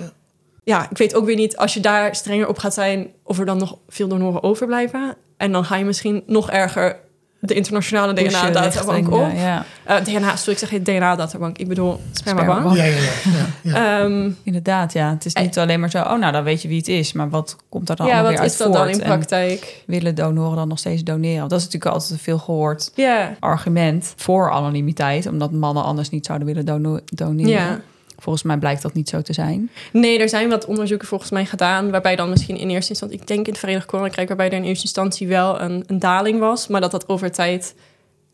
[0.64, 3.45] Ja, ik weet ook weer niet als je daar strenger op gaat zijn, of er
[3.45, 5.16] dan nog veel donoren overblijven.
[5.38, 6.95] En dan ga je misschien nog erger
[7.39, 9.22] de internationale DNA-databank op.
[9.22, 9.66] eh, ja.
[9.84, 11.57] Eh, DNA, sorry, ik zeg geen DNA-databank.
[11.57, 12.76] Ik bedoel spermabank.
[12.76, 13.01] Ja, ja, ja.
[13.24, 13.99] ja, ja.
[14.03, 15.09] Ehm, Inderdaad, ja.
[15.09, 17.14] Het is niet alleen maar zo, oh nou, dan weet je wie het is.
[17.14, 18.97] Maar wat komt daar dan ja, allemaal wat weer is uit dat dan voort?
[18.97, 19.84] in En praktijk?
[19.86, 21.38] willen donoren dan nog steeds doneren?
[21.38, 25.26] Want dat is natuurlijk altijd een veel gehoord Ja, argument voor anonimiteit.
[25.28, 27.82] Omdat mannen anders niet zouden willen dono- doneren.
[28.22, 29.69] Volgens mij blijkt dat niet zo te zijn.
[29.91, 33.28] Nee, er zijn wat onderzoeken volgens mij gedaan, waarbij dan misschien in eerste instantie, ik
[33.28, 36.67] denk in het Verenigd Koninkrijk, waarbij er in eerste instantie wel een, een daling was,
[36.67, 37.76] maar dat dat over tijd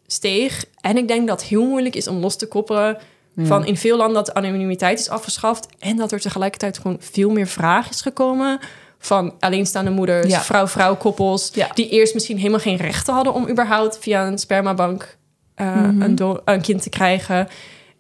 [0.08, 0.66] steeg.
[0.82, 2.98] En ik denk dat het heel moeilijk is om los te koppelen
[3.34, 3.46] Ja.
[3.46, 7.30] van in veel landen dat de anonimiteit is afgeschaft en dat er tegelijkertijd gewoon veel
[7.30, 8.60] meer vraag is gekomen
[9.00, 10.42] van alleenstaande moeders, Ja.
[10.42, 11.70] vrouw-vrouw koppels, Ja.
[11.74, 15.18] die eerst misschien helemaal geen rechten hadden om überhaupt via een spermabank
[15.56, 16.02] eh, Mhm.
[16.02, 17.48] een, een kind te krijgen.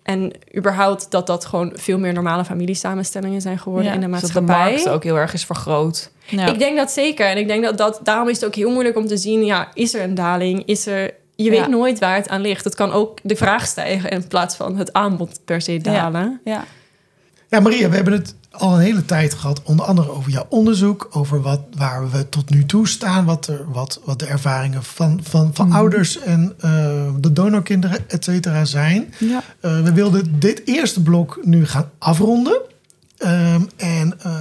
[0.07, 4.21] En überhaupt dat dat gewoon veel meer normale familiesamenstellingen zijn geworden Ja, in de dus
[4.21, 4.71] dat de maatschappij.
[4.73, 6.11] markt ook heel erg is vergroot.
[6.25, 6.45] Ja.
[6.45, 7.25] Ik denk dat zeker.
[7.25, 9.67] En ik denk dat, dat daarom is het ook heel moeilijk om te zien, ja,
[9.73, 10.63] is er een daling?
[10.65, 11.13] Is er.
[11.35, 11.67] Je weet Ja.
[11.67, 12.63] nooit waar het aan ligt.
[12.63, 16.41] Het kan ook de vraag stijgen in plaats van het aanbod per se dalen.
[16.43, 16.63] ja.
[17.49, 21.07] Ja, Maria, we hebben het al een hele tijd gehad, onder andere over jouw onderzoek,
[21.11, 25.19] over wat, waar we tot nu toe staan, wat, er, wat, wat de ervaringen van,
[25.23, 25.75] van, van Mhm.
[25.75, 26.69] ouders en eh,
[27.19, 29.13] de donorkinderen, et cetera, zijn.
[29.19, 29.43] ja.
[29.59, 32.61] Eh, we wilden dit eerste blok nu gaan afronden.
[33.17, 34.33] Ehm, en eh,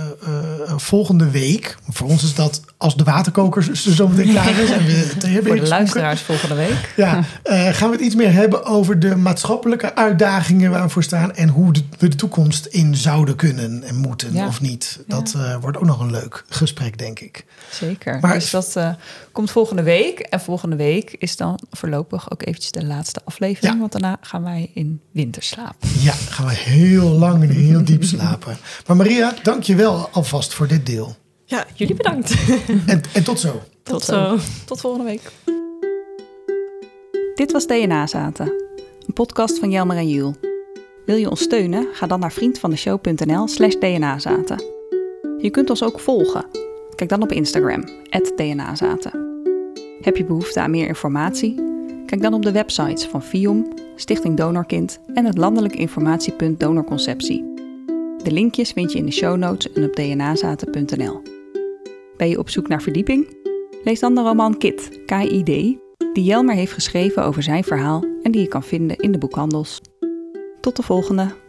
[0.76, 4.70] volgende week, voor ons is dat als de waterkoker er zo meteen klaar is.
[4.70, 6.92] En we Voor de luisteraars volgende week.
[6.96, 11.02] Ja, eh, gaan we het iets meer hebben over de maatschappelijke uitdagingen waar we voor
[11.02, 11.32] staan.
[11.34, 14.46] En hoe de- we de toekomst in zouden kunnen en moeten Ja.
[14.46, 14.98] of niet.
[15.06, 17.44] Dat eh, wordt ook nog een leuk gesprek, denk ik.
[17.70, 18.18] Zeker.
[18.20, 18.90] Maar- dus dat eh,
[19.32, 20.18] komt volgende week.
[20.18, 23.72] En volgende week is dan voorlopig ook eventjes de laatste aflevering.
[23.74, 23.78] Ja.
[23.80, 25.74] Want daarna gaan wij in winterslaap.
[25.98, 28.56] Ja, gaan we heel lang en heel diep slapen.
[28.86, 31.16] Maar Maria, dank je wel alvast voor dit deel.
[31.48, 32.34] Ja, jullie bedankt.
[32.86, 33.62] En, en tot zo.
[33.82, 34.36] Tot zo.
[34.64, 35.32] Tot volgende week.
[37.34, 38.46] Dit was DNA Zaten,
[39.06, 40.34] een podcast van Jelmer en Jules.
[41.06, 41.86] Wil je ons steunen?
[41.92, 44.62] Ga dan naar vriendvandeshow.nl slash dnazaten.
[45.38, 46.46] Je kunt ons ook volgen.
[46.94, 47.84] Kijk dan op Instagram,
[48.36, 49.42] dnazaten.
[50.00, 51.54] Heb je behoefte aan meer informatie?
[52.06, 57.54] Kijk dan op de websites van FIOM, Stichting Donorkind en het landelijk informatiepunt Donorconceptie.
[58.22, 61.35] De linkjes vind je in de show notes en op dnazaten.nl.
[62.16, 63.36] Ben je op zoek naar verdieping?
[63.84, 65.46] Lees dan de roman Kit, K-I-D,
[66.12, 69.80] die Jelmer heeft geschreven over zijn verhaal en die je kan vinden in de boekhandels.
[70.60, 71.45] Tot de volgende!